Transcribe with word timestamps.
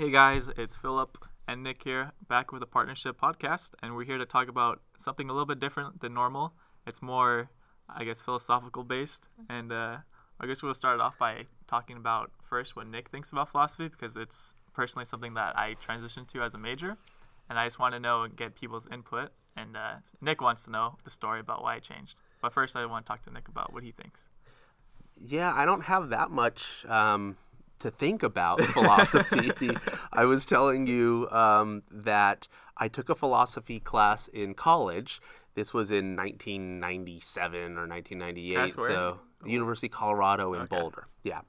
Hey 0.00 0.10
guys, 0.10 0.48
it's 0.56 0.76
Philip 0.76 1.18
and 1.46 1.62
Nick 1.62 1.84
here, 1.84 2.12
back 2.26 2.52
with 2.52 2.62
a 2.62 2.66
partnership 2.66 3.20
podcast, 3.20 3.74
and 3.82 3.94
we're 3.94 4.06
here 4.06 4.16
to 4.16 4.24
talk 4.24 4.48
about 4.48 4.80
something 4.96 5.28
a 5.28 5.32
little 5.34 5.44
bit 5.44 5.60
different 5.60 6.00
than 6.00 6.14
normal. 6.14 6.54
It's 6.86 7.02
more, 7.02 7.50
I 7.86 8.04
guess, 8.04 8.18
philosophical 8.18 8.82
based, 8.82 9.28
and 9.50 9.70
uh, 9.70 9.98
I 10.40 10.46
guess 10.46 10.62
we'll 10.62 10.72
start 10.72 11.00
off 11.02 11.18
by 11.18 11.44
talking 11.68 11.98
about 11.98 12.30
first 12.42 12.76
what 12.76 12.86
Nick 12.86 13.10
thinks 13.10 13.30
about 13.30 13.50
philosophy 13.50 13.88
because 13.88 14.16
it's 14.16 14.54
personally 14.72 15.04
something 15.04 15.34
that 15.34 15.54
I 15.58 15.76
transitioned 15.86 16.28
to 16.28 16.40
as 16.44 16.54
a 16.54 16.58
major, 16.58 16.96
and 17.50 17.58
I 17.58 17.66
just 17.66 17.78
want 17.78 17.92
to 17.92 18.00
know 18.00 18.22
and 18.22 18.34
get 18.34 18.54
people's 18.54 18.88
input. 18.90 19.32
And 19.54 19.76
uh, 19.76 19.96
Nick 20.22 20.40
wants 20.40 20.64
to 20.64 20.70
know 20.70 20.96
the 21.04 21.10
story 21.10 21.40
about 21.40 21.62
why 21.62 21.74
I 21.74 21.78
changed. 21.78 22.14
But 22.40 22.54
first, 22.54 22.74
I 22.74 22.86
want 22.86 23.04
to 23.04 23.08
talk 23.10 23.20
to 23.24 23.30
Nick 23.30 23.48
about 23.48 23.74
what 23.74 23.82
he 23.82 23.92
thinks. 23.92 24.28
Yeah, 25.20 25.52
I 25.54 25.66
don't 25.66 25.82
have 25.82 26.08
that 26.08 26.30
much 26.30 26.86
um, 26.88 27.36
to 27.80 27.90
think 27.90 28.22
about 28.22 28.60
philosophy. 28.72 29.70
I 30.12 30.24
was 30.24 30.46
telling 30.46 30.86
you 30.86 31.28
um, 31.30 31.82
that 31.90 32.48
I 32.76 32.88
took 32.88 33.08
a 33.08 33.14
philosophy 33.14 33.80
class 33.80 34.28
in 34.28 34.54
college. 34.54 35.20
This 35.54 35.74
was 35.74 35.90
in 35.90 36.16
1997 36.16 37.76
or 37.76 37.86
1998. 37.86 38.54
That's? 38.54 38.86
So, 38.86 39.20
University 39.44 39.88
of 39.88 39.92
Colorado 39.92 40.54
in 40.54 40.62
Okay. 40.62 40.76
Boulder. 40.76 41.06
Yeah. 41.24 41.40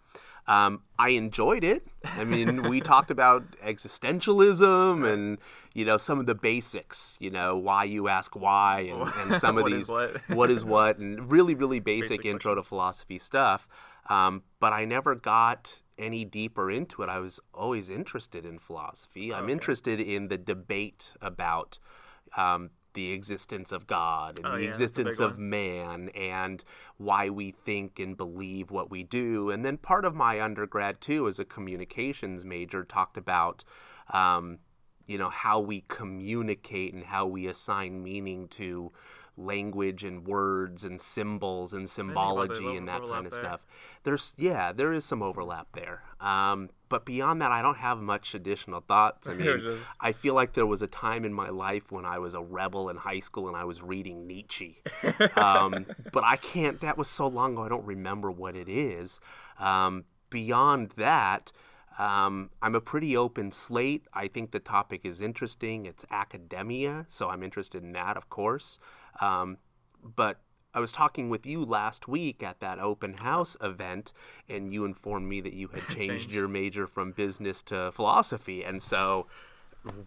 Um, 0.47 0.81
I 0.97 1.09
enjoyed 1.09 1.63
it. 1.63 1.87
I 2.03 2.23
mean, 2.23 2.63
we 2.69 2.81
talked 2.81 3.11
about 3.11 3.43
existentialism 3.63 5.11
and 5.11 5.37
you 5.73 5.85
know 5.85 5.97
some 5.97 6.19
of 6.19 6.25
the 6.25 6.35
basics. 6.35 7.17
You 7.21 7.29
know, 7.29 7.57
why 7.57 7.83
you 7.83 8.07
ask 8.07 8.35
why, 8.35 8.91
and, 8.91 9.31
and 9.31 9.35
some 9.41 9.57
of 9.57 9.65
these 9.65 9.83
is 9.83 9.89
what? 9.89 10.21
what 10.29 10.51
is 10.51 10.65
what, 10.65 10.97
and 10.97 11.29
really, 11.29 11.53
really 11.53 11.79
basic, 11.79 12.21
Basic 12.21 12.25
intro 12.25 12.55
to 12.55 12.63
philosophy 12.63 13.19
stuff. 13.19 13.67
Um, 14.09 14.43
but 14.59 14.73
I 14.73 14.85
never 14.85 15.15
got 15.15 15.81
any 16.01 16.25
deeper 16.25 16.69
into 16.71 17.01
it. 17.03 17.09
I 17.09 17.19
was 17.19 17.39
always 17.53 17.89
interested 17.89 18.45
in 18.45 18.59
philosophy. 18.59 19.33
I'm 19.33 19.45
Okay. 19.45 19.53
interested 19.53 19.99
in 20.01 20.27
the 20.27 20.37
debate 20.37 21.13
about 21.21 21.79
um, 22.35 22.71
the 22.93 23.11
existence 23.11 23.71
of 23.71 23.87
God 23.87 24.37
and 24.37 24.45
Oh, 24.47 24.51
the 24.57 24.63
yeah, 24.63 24.65
that's 24.67 24.77
a 24.77 24.79
big 24.79 24.89
existence 24.89 25.19
of 25.19 25.31
one. 25.37 25.49
man 25.49 26.09
and 26.09 26.63
why 26.97 27.29
we 27.29 27.51
think 27.51 27.99
and 27.99 28.17
believe 28.17 28.71
what 28.71 28.89
we 28.89 29.03
do. 29.03 29.49
And 29.49 29.63
then 29.63 29.77
part 29.77 30.03
of 30.03 30.13
my 30.15 30.41
undergrad 30.41 30.99
too, 30.99 31.27
as 31.27 31.39
a 31.39 31.45
communications 31.45 32.43
major, 32.43 32.83
talked 32.83 33.17
about. 33.17 33.63
Um, 34.11 34.59
you 35.07 35.17
know 35.17 35.29
how 35.29 35.59
we 35.59 35.83
communicate 35.89 36.93
and 36.93 37.03
how 37.03 37.25
we 37.25 37.47
assign 37.47 38.01
meaning 38.03 38.47
to 38.49 38.91
language 39.37 40.03
and 40.03 40.25
words 40.25 40.83
and 40.83 40.99
symbols 40.99 41.73
and 41.73 41.89
symbology 41.89 42.75
and 42.75 42.87
that 42.87 43.03
kind 43.03 43.25
of 43.25 43.31
there. 43.31 43.41
stuff. 43.41 43.61
There's 44.03 44.35
yeah 44.37 44.71
there 44.71 44.93
is 44.93 45.05
some 45.05 45.21
overlap 45.21 45.67
there. 45.73 46.03
Um, 46.19 46.69
but 46.89 47.05
beyond 47.05 47.41
that 47.41 47.51
i 47.51 47.61
don't 47.61 47.77
have 47.77 47.99
much 47.99 48.35
additional 48.35 48.81
thoughts. 48.81 49.27
I 49.27 49.33
mean 49.35 49.77
i 49.99 50.11
feel 50.11 50.33
like 50.33 50.53
there 50.53 50.65
was 50.65 50.81
a 50.81 50.87
time 50.87 51.23
in 51.25 51.33
my 51.33 51.49
life 51.49 51.91
when 51.91 52.05
i 52.05 52.19
was 52.19 52.33
a 52.33 52.41
rebel 52.41 52.89
in 52.89 52.97
high 52.97 53.21
school 53.21 53.47
and 53.47 53.55
i 53.55 53.63
was 53.63 53.81
reading 53.81 54.27
nietzsche. 54.27 54.81
Um, 55.35 55.85
but 56.11 56.23
i 56.23 56.35
can't 56.35 56.81
that 56.81 56.97
was 56.97 57.07
so 57.07 57.27
long 57.27 57.53
ago 57.53 57.63
i 57.63 57.69
don't 57.69 57.85
remember 57.85 58.29
what 58.29 58.55
it 58.55 58.69
is. 58.69 59.19
Um, 59.59 60.05
beyond 60.29 60.91
that 60.97 61.51
um, 61.99 62.49
I'm 62.61 62.75
a 62.75 62.81
pretty 62.81 63.15
open 63.17 63.51
slate. 63.51 64.05
I 64.13 64.27
think 64.27 64.51
the 64.51 64.59
topic 64.59 65.01
is 65.03 65.21
interesting. 65.21 65.85
It's 65.85 66.05
academia, 66.09 67.05
so 67.07 67.29
I'm 67.29 67.43
interested 67.43 67.83
in 67.83 67.91
that, 67.93 68.17
of 68.17 68.29
course. 68.29 68.79
Um, 69.19 69.57
but 70.03 70.39
I 70.73 70.79
was 70.79 70.91
talking 70.93 71.29
with 71.29 71.45
you 71.45 71.65
last 71.65 72.07
week 72.07 72.41
at 72.41 72.61
that 72.61 72.79
open 72.79 73.15
house 73.15 73.57
event, 73.61 74.13
and 74.47 74.73
you 74.73 74.85
informed 74.85 75.27
me 75.27 75.41
that 75.41 75.53
you 75.53 75.67
had 75.67 75.83
changed 75.87 75.97
Changed. 75.97 76.31
your 76.31 76.47
major 76.47 76.87
from 76.87 77.11
business 77.11 77.61
to 77.63 77.91
philosophy, 77.91 78.63
and 78.63 78.81
so 78.81 79.27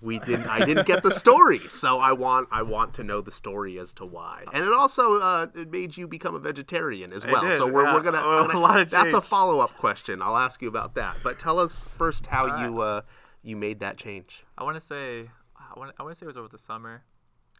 we 0.00 0.18
didn't. 0.20 0.46
I 0.46 0.64
didn't 0.64 0.86
get 0.86 1.02
the 1.02 1.10
story, 1.10 1.58
so 1.58 1.98
I 1.98 2.12
want. 2.12 2.48
I 2.52 2.62
want 2.62 2.94
to 2.94 3.04
know 3.04 3.20
the 3.20 3.32
story 3.32 3.78
as 3.78 3.92
to 3.94 4.04
why. 4.04 4.44
And 4.52 4.64
it 4.64 4.72
also 4.72 5.20
uh, 5.20 5.46
it 5.54 5.70
made 5.70 5.96
you 5.96 6.06
become 6.06 6.34
a 6.34 6.38
vegetarian 6.38 7.12
as 7.12 7.26
well. 7.26 7.50
so 7.52 7.66
we're, 7.66 7.84
yeah. 7.84 7.94
we're 7.94 8.02
gonna. 8.02 8.22
Oh, 8.24 8.38
I'm 8.38 8.46
gonna- 8.46 8.58
a 8.58 8.60
lot 8.60 8.80
of 8.80 8.90
that's 8.90 9.14
a 9.14 9.20
follow 9.20 9.60
up 9.60 9.76
question. 9.76 10.22
I'll 10.22 10.36
ask 10.36 10.62
you 10.62 10.68
about 10.68 10.94
that. 10.94 11.16
But 11.22 11.38
tell 11.38 11.58
us 11.58 11.86
first 11.98 12.26
how 12.26 12.48
All 12.48 12.62
you 12.62 12.80
uh, 12.80 13.00
you 13.42 13.56
made 13.56 13.80
that 13.80 13.96
change. 13.96 14.44
I 14.56 14.64
want 14.64 14.76
to 14.76 14.80
say, 14.80 15.28
I 15.56 15.78
want, 15.78 15.94
I 15.98 16.02
want 16.02 16.14
to 16.14 16.18
say 16.18 16.24
it 16.24 16.28
was 16.28 16.36
over 16.36 16.48
the 16.48 16.58
summer. 16.58 17.02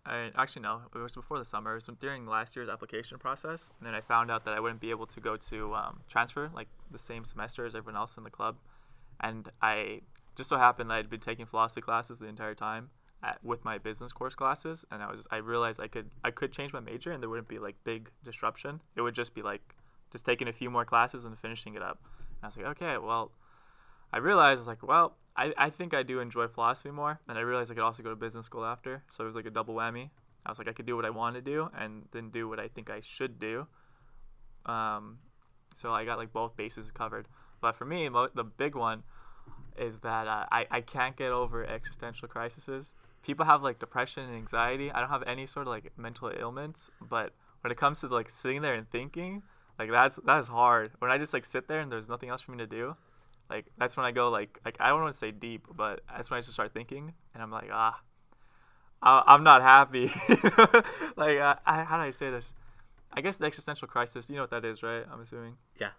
I, 0.06 0.31
actually, 0.37 0.62
no, 0.62 0.83
it 0.94 0.99
was 0.99 1.15
before 1.15 1.38
the 1.38 1.44
summer. 1.44 1.72
It 1.72 1.87
was 1.87 1.91
during 1.99 2.27
last 2.27 2.56
year's 2.56 2.69
application 2.69 3.19
process. 3.19 3.71
And 3.78 3.87
then 3.87 3.94
I 3.94 4.00
found 4.00 4.31
out 4.31 4.44
that 4.44 4.53
I 4.53 4.61
wouldn't 4.61 4.81
be 4.81 4.91
able 4.91 5.06
to 5.06 5.21
go 5.21 5.37
to 5.37 5.75
um, 5.75 6.00
transfer 6.09 6.50
like 6.55 6.69
the 6.91 6.99
same 6.99 7.25
semester 7.25 7.65
as 7.65 7.75
everyone 7.75 7.97
else 7.97 8.17
in 8.17 8.25
the 8.25 8.31
club. 8.31 8.56
And 9.21 9.49
I 9.62 10.00
just 10.37 10.49
so 10.49 10.59
happened 10.59 10.91
that 10.91 10.95
I'd 10.95 11.11
been 11.11 11.21
taking 11.21 11.47
philosophy 11.47 11.81
classes 11.81 12.19
the 12.19 12.27
entire 12.27 12.55
time 12.55 12.91
at, 13.22 13.39
with 13.43 13.65
my 13.65 13.78
business 13.78 14.12
course 14.12 14.34
classes. 14.34 14.84
And 14.91 15.03
I 15.03 15.11
was 15.11 15.27
I 15.31 15.37
realized 15.37 15.81
I 15.81 15.89
could 15.89 16.11
I 16.22 16.31
could 16.31 16.53
change 16.53 16.72
my 16.72 16.81
major 16.81 17.12
and 17.12 17.22
there 17.22 17.31
wouldn't 17.31 17.49
be 17.49 17.59
like 17.59 17.77
big 17.84 18.11
disruption. 18.25 18.81
It 18.97 19.03
would 19.03 19.15
just 19.15 19.34
be 19.34 19.43
like 19.43 19.75
just 20.11 20.25
taking 20.25 20.49
a 20.49 20.53
few 20.53 20.71
more 20.71 20.84
classes 20.84 21.25
and 21.25 21.39
finishing 21.39 21.75
it 21.75 21.83
up. 21.83 21.99
And 22.05 22.44
I 22.44 22.47
was 22.47 22.56
like, 22.56 22.67
okay, 22.67 22.99
well, 22.99 23.33
I 24.12 24.19
realized 24.19 24.59
I 24.59 24.61
was 24.61 24.69
like, 24.69 24.87
well, 24.87 25.17
I, 25.37 25.53
I 25.59 25.71
think 25.71 25.93
I 25.93 26.05
do 26.05 26.21
enjoy 26.21 26.47
philosophy 26.47 26.93
more, 26.93 27.19
and 27.28 27.37
I 27.37 27.41
realized 27.41 27.71
I 27.71 27.75
could 27.75 27.83
also 27.83 28.05
go 28.05 28.11
to 28.11 28.17
business 28.17 28.47
school 28.47 28.65
after, 28.65 29.03
so 29.11 29.25
it 29.25 29.27
was 29.27 29.34
like 29.34 29.47
a 29.47 29.50
double 29.50 29.75
whammy. 29.75 30.11
I 30.47 30.50
was 30.50 30.59
like, 30.59 30.69
I 30.69 30.73
could 30.73 30.87
do 30.87 30.94
what 30.94 31.05
I 31.05 31.11
want 31.11 31.34
to 31.34 31.43
do, 31.43 31.69
and 31.77 32.05
then 32.12 32.31
do 32.31 32.49
what 32.49 32.61
I 32.61 32.69
think 32.69 32.91
I 32.91 33.00
should 33.00 33.41
do. 33.41 33.67
Um, 34.67 35.19
so 35.75 35.93
I 35.93 36.05
got 36.05 36.19
like 36.19 36.33
both 36.33 36.56
bases 36.56 36.93
covered. 36.93 37.27
But 37.61 37.75
for 37.75 37.84
me, 37.84 38.09
mo- 38.09 38.28
the 38.33 38.44
big 38.44 38.77
one 38.77 39.03
is 39.79 40.01
that 40.01 40.27
uh, 40.27 40.47
I 40.51 40.67
I 40.71 40.81
can't 40.81 41.17
get 41.17 41.33
over 41.33 41.65
existential 41.65 42.29
crises. 42.29 42.93
People 43.23 43.47
have 43.47 43.62
like 43.62 43.79
depression 43.79 44.25
and 44.25 44.35
anxiety. 44.35 44.91
I 44.91 45.01
don't 45.01 45.09
have 45.09 45.25
any 45.27 45.47
sort 45.47 45.67
of 45.67 45.71
like 45.71 45.93
mental 45.97 46.31
ailments, 46.39 46.91
but 47.01 47.33
when 47.62 47.71
it 47.71 47.79
comes 47.79 48.01
to 48.01 48.09
like 48.09 48.29
sitting 48.29 48.62
there 48.62 48.75
and 48.75 48.89
thinking, 48.91 49.43
like 49.79 49.91
that's 49.91 50.17
that's 50.25 50.49
hard. 50.49 50.93
When 50.99 51.11
I 51.11 51.19
just 51.19 51.33
like 51.33 51.45
sit 51.45 51.69
there 51.69 51.81
and 51.81 51.91
there's 51.91 52.09
nothing 52.09 52.29
else 52.29 52.41
for 52.41 52.53
me 52.53 52.59
to 52.59 52.67
do, 52.67 52.97
like 53.51 53.67
that's 53.79 53.97
when 53.97 54.07
I 54.07 54.12
go 54.12 54.31
like 54.31 54.59
like 54.65 54.77
I 54.81 54.89
don't 54.89 55.03
want 55.03 55.12
to 55.12 55.19
say 55.19 55.31
deep, 55.31 55.67
but 55.75 56.01
that's 56.09 56.31
when 56.31 56.39
I 56.39 56.41
just 56.41 56.53
start 56.53 56.73
thinking, 56.73 57.15
and 57.33 57.43
I'm 57.43 57.51
like 57.51 57.71
ah, 57.73 58.01
I, 59.03 59.23
I'm 59.27 59.43
not 59.43 59.62
happy. 59.62 60.06
like 61.17 61.39
uh, 61.39 61.56
I, 61.67 61.85
how 61.85 61.97
do 61.97 62.03
I 62.03 62.11
say 62.11 62.31
this? 62.31 62.53
I 63.12 63.21
guess 63.21 63.37
the 63.37 63.47
existential 63.47 63.89
crisis. 63.89 64.29
You 64.29 64.37
know 64.37 64.43
what 64.43 64.51
that 64.51 64.65
is, 64.65 64.83
right? 64.83 65.05
I'm 65.11 65.21
assuming 65.21 65.56
Yeah. 65.79 65.91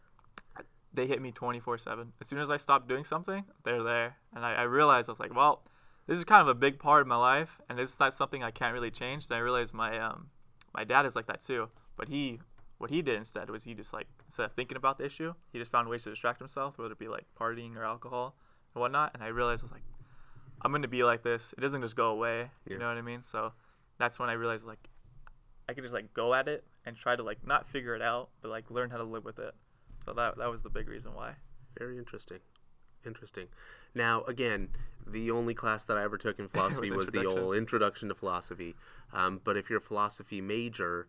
They 0.95 1.07
hit 1.07 1.21
me 1.21 1.31
24 1.31 1.77
7 1.77 2.13
as 2.21 2.27
soon 2.27 2.39
as 2.39 2.49
i 2.49 2.57
stopped 2.57 2.87
doing 2.87 3.03
something 3.03 3.43
they're 3.63 3.83
there. 3.83 4.17
And 4.35 4.45
I, 4.45 4.53
I 4.53 4.61
realized 4.63 5.09
i 5.09 5.11
was 5.11 5.19
like 5.19 5.35
well 5.35 5.63
this 6.07 6.17
is 6.17 6.23
kind 6.23 6.41
of 6.41 6.47
a 6.47 6.53
big 6.53 6.77
part 6.77 7.01
of 7.01 7.07
my 7.07 7.15
life 7.15 7.59
and 7.67 7.77
this 7.77 7.91
is 7.91 7.99
not 7.99 8.13
something 8.13 8.43
i 8.43 8.51
can't 8.51 8.73
really 8.73 8.91
change. 8.91 9.25
And 9.25 9.35
i 9.35 9.39
realized 9.39 9.73
my 9.73 9.99
um 9.99 10.27
my 10.73 10.83
dad 10.83 11.05
is 11.05 11.15
like 11.15 11.27
that 11.27 11.39
too. 11.39 11.69
But 11.95 12.09
he 12.09 12.39
what 12.77 12.89
he 12.89 13.01
did 13.01 13.15
instead 13.15 13.49
was 13.49 13.63
he 13.63 13.73
just 13.73 13.93
like 13.93 14.07
instead 14.25 14.45
of 14.45 14.53
thinking 14.53 14.77
about 14.77 14.97
the 14.97 15.05
issue 15.05 15.33
he 15.53 15.59
just 15.59 15.71
found 15.71 15.87
ways 15.87 16.03
to 16.03 16.09
distract 16.09 16.39
himself 16.39 16.77
whether 16.77 16.91
it 16.91 16.99
be 16.99 17.07
like 17.07 17.25
partying 17.39 17.75
or 17.75 17.83
alcohol 17.85 18.35
and 18.73 18.81
whatnot. 18.81 19.11
And 19.13 19.23
i 19.23 19.27
realized 19.27 19.63
i 19.63 19.65
was 19.65 19.71
like 19.71 19.83
i'm 20.61 20.71
gonna 20.71 20.87
be 20.87 21.03
like 21.03 21.23
this. 21.23 21.53
It 21.57 21.61
doesn't 21.61 21.81
just 21.81 21.95
go 21.95 22.07
away. 22.07 22.51
Yeah. 22.65 22.73
you 22.73 22.79
know 22.79 22.87
what 22.87 22.97
i 22.97 23.01
mean? 23.01 23.21
So 23.23 23.53
that's 23.97 24.19
when 24.19 24.29
i 24.29 24.33
realized 24.33 24.65
like 24.65 24.89
i 25.67 25.73
could 25.73 25.83
just 25.83 25.93
like 25.93 26.13
go 26.13 26.33
at 26.33 26.47
it 26.47 26.63
and 26.85 26.95
try 26.95 27.15
to 27.15 27.23
like 27.23 27.45
not 27.45 27.67
figure 27.67 27.95
it 27.95 28.01
out 28.01 28.29
but 28.41 28.49
like 28.49 28.69
learn 28.69 28.89
how 28.89 28.97
to 28.97 29.03
live 29.03 29.25
with 29.25 29.39
it 29.39 29.53
so 30.05 30.13
that 30.13 30.37
that 30.37 30.49
was 30.49 30.63
the 30.63 30.69
big 30.69 30.87
reason 30.87 31.13
why. 31.13 31.33
Very 31.77 31.97
interesting. 31.97 32.39
Interesting. 33.05 33.47
Now, 33.93 34.23
again, 34.23 34.69
the 35.05 35.29
only 35.31 35.53
class 35.53 35.83
that 35.83 35.97
I 35.97 36.03
ever 36.03 36.17
took 36.17 36.39
in 36.39 36.47
philosophy 36.49 36.91
was, 36.91 37.09
the 37.09 37.25
old 37.25 37.55
introduction 37.55 38.09
to 38.09 38.15
philosophy. 38.15 38.75
Um, 39.13 39.41
but 39.43 39.57
if 39.57 39.69
you're 39.69 39.77
a 39.77 39.81
philosophy 39.81 40.41
major, 40.41 41.07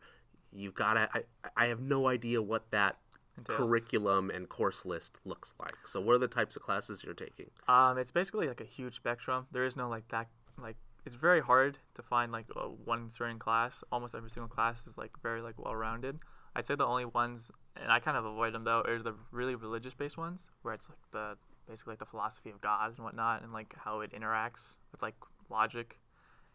you've 0.53 0.75
got 0.75 0.95
to. 0.95 1.09
I, 1.15 1.23
I 1.57 1.67
have 1.67 1.81
no 1.81 2.09
idea 2.09 2.43
what 2.43 2.71
that 2.71 2.97
Entails. 3.39 3.59
curriculum 3.59 4.31
and 4.31 4.49
course 4.49 4.85
list 4.85 5.19
looks 5.25 5.55
like. 5.61 5.75
So, 5.87 6.01
what 6.01 6.15
are 6.15 6.19
the 6.19 6.29
types 6.29 6.57
of 6.57 6.63
classes 6.63 7.03
you're 7.05 7.15
taking? 7.15 7.51
Um, 7.69 7.99
it's 7.99 8.11
basically 8.11 8.49
like 8.49 8.61
a 8.61 8.65
huge 8.65 8.97
spectrum. 8.97 9.47
There 9.53 9.65
is 9.65 9.77
no 9.77 9.89
like 9.89 10.09
that 10.09 10.29
like 10.61 10.77
it's 11.05 11.15
very 11.15 11.41
hard 11.41 11.79
to 11.95 12.03
find 12.03 12.33
like 12.33 12.47
a 12.57 12.69
one 12.69 13.09
certain 13.09 13.39
class. 13.39 13.85
Almost 13.93 14.15
every 14.15 14.31
single 14.31 14.49
class 14.49 14.87
is 14.87 14.99
like 14.99 15.13
very 15.23 15.41
like 15.41 15.55
well 15.59 15.75
rounded. 15.75 16.19
I'd 16.55 16.65
say 16.65 16.75
the 16.75 16.87
only 16.87 17.05
ones, 17.05 17.51
and 17.83 17.93
I 17.93 17.99
kind 18.01 18.17
of 18.17 18.25
avoid 18.25 18.53
them 18.53 18.65
though, 18.65 18.83
are 18.87 18.99
the 18.99 19.15
really 19.31 19.55
religious 19.55 19.95
based 19.95 20.19
ones 20.19 20.51
where 20.63 20.75
it's 20.75 20.89
like 20.89 20.99
the 21.13 21.37
basically 21.69 21.93
like 21.93 21.99
the 21.99 22.07
philosophy 22.07 22.51
of 22.51 22.61
God 22.61 22.95
and 22.97 23.05
whatnot, 23.05 23.43
and 23.43 23.53
like 23.53 23.75
how 23.77 24.01
it 24.01 24.13
interacts 24.13 24.77
with 24.93 25.03
like 25.03 25.15
logic. 25.51 25.99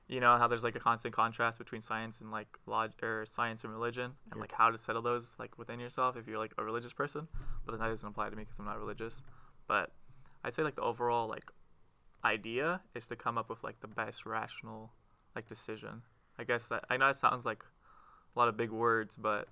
You 0.07 0.19
know 0.19 0.37
how 0.37 0.47
there's 0.47 0.63
like 0.63 0.75
a 0.75 0.79
constant 0.79 1.15
contrast 1.15 1.57
between 1.57 1.81
science 1.81 2.19
and 2.19 2.31
like 2.31 2.47
log 2.65 2.91
or 3.01 3.25
science 3.25 3.63
and 3.63 3.71
religion, 3.71 4.11
and 4.31 4.39
like 4.39 4.51
how 4.51 4.69
to 4.69 4.77
settle 4.77 5.01
those 5.01 5.35
like 5.39 5.57
within 5.57 5.79
yourself 5.79 6.17
if 6.17 6.27
you're 6.27 6.39
like 6.39 6.53
a 6.57 6.63
religious 6.63 6.93
person. 6.93 7.27
But 7.65 7.73
then 7.73 7.81
that 7.81 7.87
doesn't 7.87 8.07
apply 8.07 8.29
to 8.29 8.35
me 8.35 8.43
because 8.43 8.59
I'm 8.59 8.65
not 8.65 8.79
religious. 8.79 9.23
But 9.67 9.91
I'd 10.43 10.53
say 10.53 10.63
like 10.63 10.75
the 10.75 10.81
overall 10.81 11.27
like 11.27 11.45
idea 12.23 12.81
is 12.93 13.07
to 13.07 13.15
come 13.15 13.37
up 13.37 13.49
with 13.49 13.63
like 13.63 13.79
the 13.79 13.87
best 13.87 14.25
rational 14.25 14.91
like 15.35 15.47
decision. 15.47 16.01
I 16.37 16.43
guess 16.43 16.67
that 16.67 16.85
I 16.89 16.97
know 16.97 17.09
it 17.09 17.15
sounds 17.15 17.45
like 17.45 17.63
a 18.35 18.39
lot 18.39 18.47
of 18.47 18.57
big 18.57 18.71
words, 18.71 19.15
but 19.15 19.47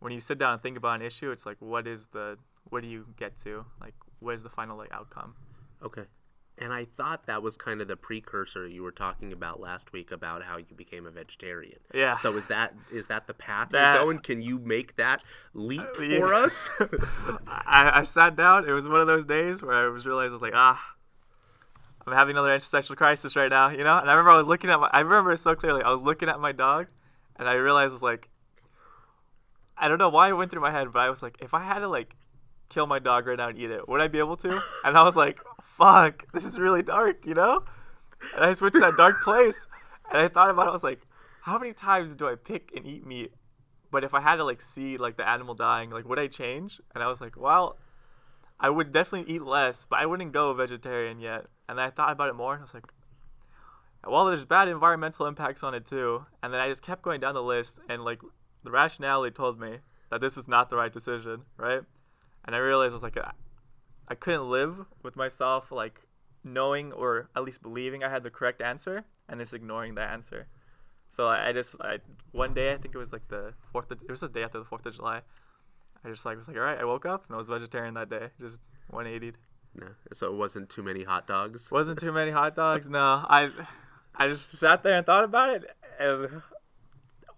when 0.00 0.12
you 0.12 0.20
sit 0.20 0.38
down 0.38 0.54
and 0.54 0.62
think 0.62 0.76
about 0.76 1.00
an 1.00 1.06
issue, 1.06 1.30
it's 1.30 1.46
like 1.46 1.56
what 1.60 1.86
is 1.86 2.08
the 2.08 2.38
what 2.70 2.82
do 2.82 2.88
you 2.88 3.06
get 3.16 3.36
to? 3.38 3.64
Like 3.80 3.94
where's 4.20 4.42
the 4.42 4.50
final 4.50 4.76
like 4.76 4.92
outcome? 4.92 5.34
Okay. 5.82 6.04
And 6.60 6.72
I 6.72 6.84
thought 6.84 7.26
that 7.26 7.42
was 7.42 7.56
kind 7.56 7.80
of 7.80 7.88
the 7.88 7.96
precursor 7.96 8.68
you 8.68 8.84
were 8.84 8.92
talking 8.92 9.32
about 9.32 9.58
last 9.58 9.92
week 9.92 10.12
about 10.12 10.44
how 10.44 10.56
you 10.56 10.66
became 10.76 11.04
a 11.04 11.10
vegetarian. 11.10 11.80
Yeah. 11.92 12.14
So 12.16 12.36
is 12.36 12.46
that 12.46 12.74
is 12.92 13.08
that 13.08 13.26
the 13.26 13.34
path 13.34 13.70
That- 13.70 13.94
you're 13.94 14.04
going? 14.04 14.18
Can 14.20 14.40
you 14.40 14.58
make 14.60 14.94
that 14.96 15.24
leap 15.52 15.96
for 15.96 16.32
us? 16.32 16.70
I, 17.48 17.90
I 18.00 18.04
sat 18.04 18.36
down. 18.36 18.68
It 18.68 18.72
was 18.72 18.86
one 18.86 19.00
of 19.00 19.08
those 19.08 19.24
days 19.24 19.62
where 19.62 19.74
I 19.74 19.88
was 19.88 20.06
realized 20.06 20.30
I 20.30 20.32
was 20.32 20.42
like, 20.42 20.52
ah, 20.54 20.80
I'm 22.06 22.12
having 22.12 22.36
another 22.36 22.50
existential 22.50 22.94
crisis 22.94 23.34
right 23.34 23.50
now, 23.50 23.70
you 23.70 23.82
know. 23.82 23.98
And 23.98 24.08
I 24.08 24.12
remember 24.12 24.30
I 24.32 24.36
was 24.36 24.46
looking 24.46 24.70
at 24.70 24.78
my, 24.78 24.88
I 24.92 25.00
remember 25.00 25.32
it 25.32 25.38
so 25.38 25.54
clearly. 25.56 25.82
I 25.82 25.90
was 25.90 26.02
looking 26.02 26.28
at 26.28 26.38
my 26.38 26.52
dog, 26.52 26.86
and 27.36 27.48
I 27.48 27.54
realized 27.54 27.90
I 27.90 27.94
was 27.94 28.02
like, 28.02 28.28
I 29.76 29.88
don't 29.88 29.98
know 29.98 30.08
why 30.08 30.28
it 30.28 30.32
went 30.32 30.50
through 30.50 30.62
my 30.62 30.70
head, 30.70 30.92
but 30.92 31.00
I 31.00 31.10
was 31.10 31.22
like, 31.22 31.36
if 31.40 31.54
I 31.54 31.62
had 31.62 31.80
to 31.80 31.88
like 31.88 32.16
kill 32.68 32.86
my 32.86 32.98
dog 32.98 33.26
right 33.26 33.38
now 33.38 33.48
and 33.48 33.58
eat 33.58 33.70
it, 33.70 33.88
would 33.88 34.00
I 34.00 34.08
be 34.08 34.18
able 34.18 34.36
to? 34.38 34.60
And 34.84 34.96
I 34.96 35.02
was 35.02 35.16
like, 35.16 35.40
fuck, 35.62 36.30
this 36.32 36.44
is 36.44 36.58
really 36.58 36.82
dark, 36.82 37.26
you 37.26 37.34
know. 37.34 37.64
And 38.34 38.44
I 38.44 38.48
went 38.48 38.74
to 38.74 38.80
that 38.80 38.96
dark 38.96 39.20
place, 39.24 39.66
and 40.10 40.18
I 40.18 40.28
thought 40.28 40.50
about 40.50 40.66
it. 40.66 40.70
I 40.70 40.72
was 40.72 40.84
like, 40.84 41.00
how 41.42 41.58
many 41.58 41.72
times 41.72 42.16
do 42.16 42.28
I 42.28 42.36
pick 42.36 42.72
and 42.74 42.86
eat 42.86 43.06
meat? 43.06 43.32
But 43.90 44.04
if 44.04 44.14
I 44.14 44.20
had 44.20 44.36
to 44.36 44.44
like 44.44 44.62
see 44.62 44.96
like 44.96 45.16
the 45.16 45.28
animal 45.28 45.54
dying, 45.54 45.90
like 45.90 46.08
would 46.08 46.18
I 46.18 46.26
change? 46.26 46.80
And 46.94 47.04
I 47.04 47.06
was 47.08 47.20
like, 47.20 47.36
well, 47.36 47.76
I 48.58 48.70
would 48.70 48.92
definitely 48.92 49.32
eat 49.32 49.42
less, 49.42 49.86
but 49.88 49.98
I 49.98 50.06
wouldn't 50.06 50.32
go 50.32 50.52
vegetarian 50.54 51.20
yet. 51.20 51.46
And 51.68 51.78
then 51.78 51.86
I 51.86 51.90
thought 51.90 52.12
about 52.12 52.28
it 52.28 52.34
more, 52.34 52.54
and 52.54 52.60
I 52.60 52.64
was 52.64 52.74
like, 52.74 52.86
well, 54.06 54.26
there's 54.26 54.44
bad 54.44 54.68
environmental 54.68 55.26
impacts 55.26 55.62
on 55.62 55.74
it 55.74 55.86
too. 55.86 56.26
And 56.42 56.52
then 56.52 56.60
I 56.60 56.68
just 56.68 56.82
kept 56.82 57.02
going 57.02 57.20
down 57.20 57.34
the 57.34 57.42
list, 57.42 57.78
and 57.88 58.04
like 58.04 58.20
the 58.64 58.70
rationality 58.70 59.32
told 59.32 59.60
me 59.60 59.78
that 60.10 60.20
this 60.20 60.36
was 60.36 60.48
not 60.48 60.70
the 60.70 60.76
right 60.76 60.92
decision, 60.92 61.42
right? 61.56 61.82
And 62.44 62.56
I 62.56 62.58
realized 62.58 62.92
I 62.92 62.94
was 62.94 63.02
like, 63.02 63.16
I, 63.16 63.32
I 64.08 64.14
couldn't 64.14 64.48
live 64.48 64.84
with 65.02 65.16
myself 65.16 65.70
like 65.70 66.00
knowing 66.42 66.92
or 66.92 67.30
at 67.34 67.44
least 67.44 67.62
believing 67.62 68.02
I 68.02 68.10
had 68.10 68.22
the 68.22 68.30
correct 68.30 68.60
answer 68.60 69.04
and 69.28 69.40
just 69.40 69.54
ignoring 69.54 69.94
the 69.94 70.02
answer. 70.02 70.46
So 71.10 71.28
I, 71.28 71.48
I 71.48 71.52
just 71.52 71.76
I 71.80 71.98
one 72.32 72.54
day 72.54 72.72
I 72.72 72.76
think 72.76 72.94
it 72.94 72.98
was 72.98 73.12
like 73.12 73.28
the 73.28 73.54
fourth. 73.72 73.90
Of, 73.90 74.02
it 74.02 74.10
was 74.10 74.20
the 74.20 74.28
day 74.28 74.42
after 74.42 74.58
the 74.58 74.64
Fourth 74.64 74.84
of 74.84 74.96
July. 74.96 75.20
I 76.04 76.08
just 76.08 76.26
like 76.26 76.36
was 76.36 76.48
like, 76.48 76.56
all 76.56 76.62
right. 76.64 76.78
I 76.78 76.84
woke 76.84 77.06
up 77.06 77.24
and 77.28 77.34
I 77.34 77.38
was 77.38 77.48
vegetarian 77.48 77.94
that 77.94 78.10
day. 78.10 78.28
Just 78.40 78.58
180. 78.90 79.36
no. 79.76 79.86
So 80.12 80.26
it 80.26 80.34
wasn't 80.34 80.68
too 80.68 80.82
many 80.82 81.04
hot 81.04 81.26
dogs. 81.26 81.70
Wasn't 81.70 81.98
too 82.00 82.12
many 82.12 82.30
hot 82.30 82.56
dogs. 82.64 82.88
No, 82.88 82.98
I 83.00 83.50
I 84.14 84.28
just 84.28 84.50
sat 84.50 84.82
there 84.82 84.94
and 84.94 85.06
thought 85.06 85.24
about 85.24 85.50
it. 85.50 85.70
And 85.98 86.42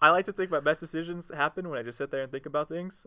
I 0.00 0.10
like 0.10 0.24
to 0.26 0.32
think 0.32 0.50
my 0.50 0.60
best 0.60 0.80
decisions 0.80 1.30
happen 1.34 1.68
when 1.68 1.78
I 1.78 1.82
just 1.82 1.98
sit 1.98 2.10
there 2.10 2.22
and 2.22 2.30
think 2.30 2.46
about 2.46 2.68
things. 2.68 3.06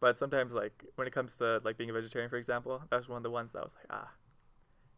But 0.00 0.16
sometimes, 0.16 0.52
like 0.52 0.84
when 0.96 1.06
it 1.06 1.12
comes 1.12 1.38
to 1.38 1.60
like 1.64 1.76
being 1.78 1.90
a 1.90 1.92
vegetarian, 1.92 2.28
for 2.30 2.36
example, 2.36 2.82
that 2.90 2.96
was 2.96 3.08
one 3.08 3.18
of 3.18 3.22
the 3.22 3.30
ones 3.30 3.52
that 3.52 3.60
I 3.60 3.62
was 3.62 3.76
like, 3.76 3.86
ah, 3.90 4.10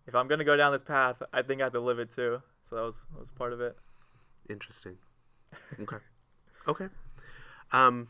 if 0.07 0.15
I'm 0.15 0.29
gonna 0.29 0.45
go 0.45 0.57
down 0.57 0.73
this 0.73 0.83
path, 0.83 1.23
I 1.33 1.43
think 1.43 1.61
I 1.61 1.65
have 1.65 1.73
to 1.75 1.81
live 1.81 1.99
it 1.99 2.11
too. 2.15 2.43
So 2.69 2.77
that 2.77 2.83
was 2.83 2.99
that 3.13 3.21
was 3.21 3.31
part 3.31 3.53
of 3.53 3.61
it. 3.61 3.77
Interesting. 4.49 4.97
Okay. 5.81 5.97
okay. 6.67 6.89
Um, 7.73 8.09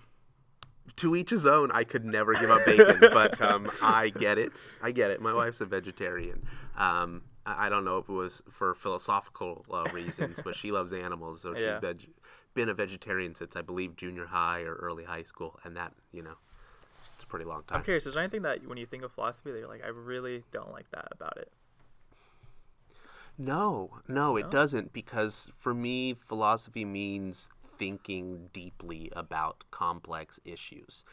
to 0.97 1.17
each 1.17 1.31
his 1.31 1.47
own. 1.47 1.71
I 1.73 1.85
could 1.85 2.05
never 2.05 2.35
give 2.35 2.51
up 2.51 2.65
bacon, 2.65 2.99
but 3.01 3.41
um, 3.41 3.71
I 3.83 4.11
get 4.11 4.39
it. 4.39 4.53
I 4.83 4.91
get 4.91 5.11
it. 5.11 5.21
My 5.21 5.33
wife's 5.33 5.61
a 5.61 5.67
vegetarian. 5.67 6.45
Um, 6.77 7.23
I 7.47 7.69
don't 7.69 7.85
know 7.85 7.99
if 7.99 8.09
it 8.09 8.13
was 8.13 8.43
for 8.49 8.75
philosophical 8.75 9.65
uh, 9.71 9.85
reasons, 9.93 10.41
but 10.43 10.55
she 10.57 10.73
loves 10.73 10.93
animals, 10.93 11.43
so 11.43 11.55
she's 11.55 11.63
Yeah. 11.65 11.81
veg- 11.81 12.09
been 12.55 12.69
a 12.69 12.75
vegetarian 12.75 13.35
since 13.35 13.57
I 13.57 13.63
believe 13.63 13.97
junior 13.97 14.27
high 14.27 14.63
or 14.63 14.75
early 14.75 15.05
high 15.05 15.25
school, 15.25 15.59
and 15.65 15.77
that 15.77 15.93
you 16.13 16.23
know, 16.23 16.37
it's 17.15 17.25
a 17.25 17.27
pretty 17.27 17.45
long 17.45 17.63
time. 17.65 17.79
I'm 17.79 17.85
curious. 17.85 18.07
Is 18.07 18.15
there 18.15 18.23
anything 18.23 18.43
that 18.43 18.67
when 18.67 18.79
you 18.79 18.87
think 18.87 19.03
of 19.03 19.13
philosophy 19.13 19.53
that 19.53 19.59
you're 19.59 19.69
like, 19.69 19.85
I 19.85 19.89
really 19.89 20.45
don't 20.53 20.73
like 20.73 20.91
that 20.93 21.09
about 21.13 21.37
it? 21.37 21.53
No, 23.37 23.91
no, 24.07 24.37
it 24.37 24.51
doesn't 24.51 24.93
because 24.93 25.51
for 25.59 25.75
me, 25.75 26.15
philosophy 26.15 26.85
means 26.85 27.51
thinking 27.77 28.49
deeply 28.53 29.11
about 29.17 29.65
complex 29.73 30.39
issues. 30.45 31.05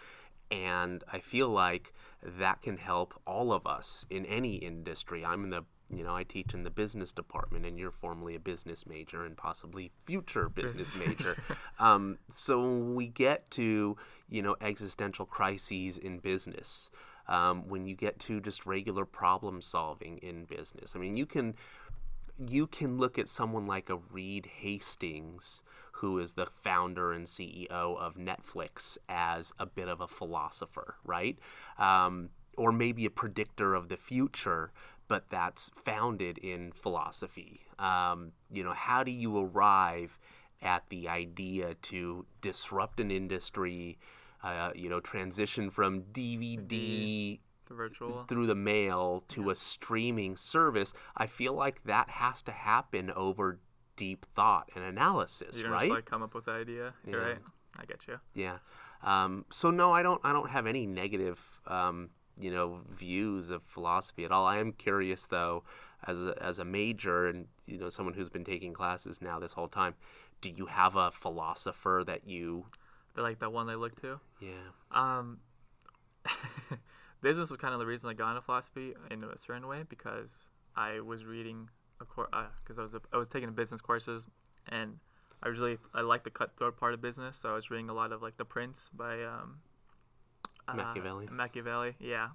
And 0.52 1.04
I 1.12 1.20
feel 1.20 1.50
like 1.50 1.94
that 2.24 2.62
can 2.62 2.78
help 2.78 3.20
all 3.26 3.52
of 3.52 3.66
us 3.66 4.06
in 4.10 4.26
any 4.26 4.56
industry. 4.56 5.26
I'm 5.26 5.46
in 5.46 5.50
the, 5.50 5.64
you 5.98 6.04
know, 6.04 6.16
I 6.16 6.24
teach 6.24 6.54
in 6.54 6.64
the 6.64 6.70
business 6.70 7.12
department, 7.12 7.66
and 7.66 7.78
you're 7.78 7.92
formerly 7.92 8.36
a 8.36 8.40
business 8.40 8.86
major 8.86 9.26
and 9.26 9.36
possibly 9.36 9.92
future 10.06 10.50
business 10.50 10.98
major. 10.98 11.38
Um, 11.80 12.20
so 12.30 12.78
we 12.78 13.08
get 13.08 13.50
to, 13.52 13.98
you 14.30 14.42
know, 14.44 14.56
existential 14.62 15.26
crises 15.26 15.98
in 15.98 16.20
business, 16.20 16.92
um, 17.28 17.68
when 17.68 17.86
you 17.86 17.96
get 17.96 18.20
to 18.20 18.40
just 18.40 18.66
regular 18.66 19.06
problem 19.06 19.62
solving 19.62 20.18
in 20.20 20.46
business, 20.46 20.96
I 20.96 21.00
mean, 21.00 21.18
you 21.18 21.26
can 21.26 21.56
you 22.48 22.68
can 22.68 22.98
look 22.98 23.20
at 23.20 23.30
someone 23.30 23.68
like 23.68 23.90
a 23.90 23.98
Reed 23.98 24.48
Hastings, 24.62 25.64
who 25.94 26.18
is 26.20 26.34
the 26.34 26.46
founder 26.46 27.14
and 27.14 27.26
CEO 27.26 27.70
of 27.70 28.16
Netflix, 28.16 28.98
as 29.08 29.54
a 29.60 29.66
bit 29.66 29.88
of 29.88 30.02
a 30.02 30.08
philosopher, 30.08 30.96
right? 31.04 31.38
Um, 31.78 32.30
or 32.62 32.72
maybe 32.72 33.06
a 33.06 33.10
predictor 33.10 33.74
of 33.74 33.90
the 33.90 33.98
future, 33.98 34.72
but 35.08 35.30
that's 35.30 35.72
founded 35.84 36.38
in 36.38 36.72
philosophy. 36.74 37.62
Um, 37.80 38.34
you 38.54 38.64
know, 38.64 38.74
how 38.74 39.04
do 39.04 39.12
you 39.12 39.36
arrive 39.38 40.20
at 40.62 40.84
the 40.90 41.10
idea 41.10 41.74
to 41.90 42.26
disrupt 42.42 43.00
an 43.00 43.10
industry? 43.12 43.98
Uh, 44.44 44.72
you 44.76 44.90
know, 44.90 45.00
transition 45.00 45.70
from 45.70 46.02
DVD 46.14 47.40
The 47.68 47.74
virtual. 47.76 48.24
through 48.28 48.48
the 48.48 48.56
mail 48.56 49.24
to 49.30 49.50
a 49.52 49.56
streaming 49.56 50.36
service, 50.36 50.94
I 51.16 51.28
feel 51.28 51.54
like 51.54 51.84
that 51.84 52.10
has 52.10 52.42
to 52.44 52.52
happen 52.52 53.12
over 53.16 53.60
deep 53.96 54.26
thought 54.36 54.70
and 54.76 54.84
analysis, 54.84 55.58
You 55.60 55.68
right? 55.68 55.82
just 55.82 55.92
like 55.92 56.06
come 56.06 56.24
up 56.24 56.34
with 56.34 56.46
the 56.46 56.52
idea. 56.52 56.94
You're 57.06 57.22
Yeah. 57.22 57.28
right. 57.28 57.38
I 57.80 57.86
get 57.86 58.08
you. 58.08 58.20
yeah. 58.34 58.58
Um, 59.04 59.46
so 59.52 59.70
no, 59.72 59.92
I 59.94 60.02
don't. 60.04 60.20
I 60.24 60.34
don't 60.34 60.50
have 60.50 60.66
any 60.68 60.86
negative, 60.88 61.40
um, 61.68 62.10
you 62.40 62.52
know, 62.52 62.82
views 62.90 63.50
of 63.50 63.64
philosophy 63.64 64.26
at 64.26 64.32
all. 64.32 64.46
I 64.46 64.58
am 64.58 64.72
curious 64.72 65.26
though, 65.26 65.64
as 66.06 66.20
a, 66.20 66.36
as 66.42 66.60
a 66.60 66.66
major 66.66 67.28
and 67.28 67.48
you 67.66 67.78
know 67.78 67.90
someone 67.90 68.14
who's 68.14 68.30
been 68.30 68.44
taking 68.44 68.74
classes 68.74 69.22
now 69.22 69.40
this 69.40 69.54
whole 69.54 69.68
time. 69.68 69.96
Do 70.42 70.50
you 70.50 70.66
have 70.66 70.96
a 70.96 71.12
philosopher 71.12 72.04
that 72.08 72.28
you? 72.28 72.66
They're 73.14 73.24
like 73.24 73.40
that 73.40 73.52
one 73.52 73.68
they 73.68 73.76
look 73.76 73.96
to. 74.02 74.20
Yeah. 74.40 74.52
Um, 74.92 75.40
business 77.22 77.50
was 77.50 77.60
kind 77.60 77.74
of 77.74 77.80
the 77.80 77.86
reason 77.86 78.10
I 78.10 78.14
got 78.14 78.30
into 78.32 78.42
philosophy 78.42 78.94
in 79.10 79.24
a 79.24 79.38
certain 79.38 79.68
way 79.68 79.84
because 79.88 80.46
I 80.76 81.02
was 81.02 81.26
reading 81.26 81.70
a 82.00 82.06
course 82.06 82.30
because 82.64 82.80
I 82.80 82.84
was 82.84 82.94
a, 82.94 83.02
I 83.14 83.18
was 83.18 83.28
taking 83.28 83.52
business 83.52 83.82
courses 83.82 84.28
and 84.70 84.98
I 85.44 85.50
really 85.50 85.78
I 85.94 86.02
like 86.02 86.24
the 86.24 86.30
cutthroat 86.30 86.78
part 86.78 86.94
of 86.94 87.02
business, 87.02 87.38
so 87.38 87.50
I 87.50 87.54
was 87.54 87.72
reading 87.72 87.90
a 87.90 87.94
lot 87.94 88.12
of 88.12 88.22
like 88.22 88.38
The 88.38 88.46
Prince 88.46 88.90
by 88.94 89.24
um, 89.24 89.60
uh, 90.72 90.76
Machiavelli. 90.76 91.28
Machiavelli, 91.32 91.96
yeah, 92.00 92.30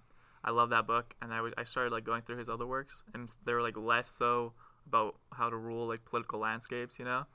I 0.45 0.51
love 0.51 0.71
that 0.71 0.87
book, 0.87 1.15
and 1.21 1.33
I 1.33 1.41
was 1.41 1.53
I 1.59 1.65
started 1.65 1.93
like 1.93 2.05
going 2.05 2.23
through 2.23 2.39
his 2.39 2.49
other 2.49 2.67
works, 2.67 3.03
and 3.15 3.31
they 3.45 3.53
were 3.53 3.63
like 3.63 3.77
less 3.77 4.09
so 4.09 4.53
about 4.87 5.17
how 5.33 5.51
to 5.51 5.57
rule 5.57 5.87
like 5.87 6.05
political 6.05 6.39
landscapes, 6.39 6.99
you 6.99 7.05
know. 7.05 7.27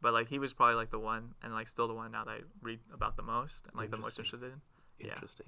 But 0.00 0.12
like 0.12 0.28
he 0.28 0.38
was 0.38 0.52
probably 0.52 0.76
like 0.76 0.90
the 0.90 0.98
one, 0.98 1.34
and 1.42 1.52
like 1.52 1.68
still 1.68 1.88
the 1.88 1.94
one 1.94 2.12
now 2.12 2.24
that 2.24 2.30
I 2.30 2.40
read 2.62 2.80
about 2.92 3.16
the 3.16 3.22
most 3.22 3.66
and 3.66 3.76
like 3.76 3.90
the 3.90 3.96
most 3.96 4.18
Interesting. 4.18 4.40
interested 4.40 4.60
in. 5.00 5.06
Yeah. 5.06 5.14
Interesting. 5.14 5.46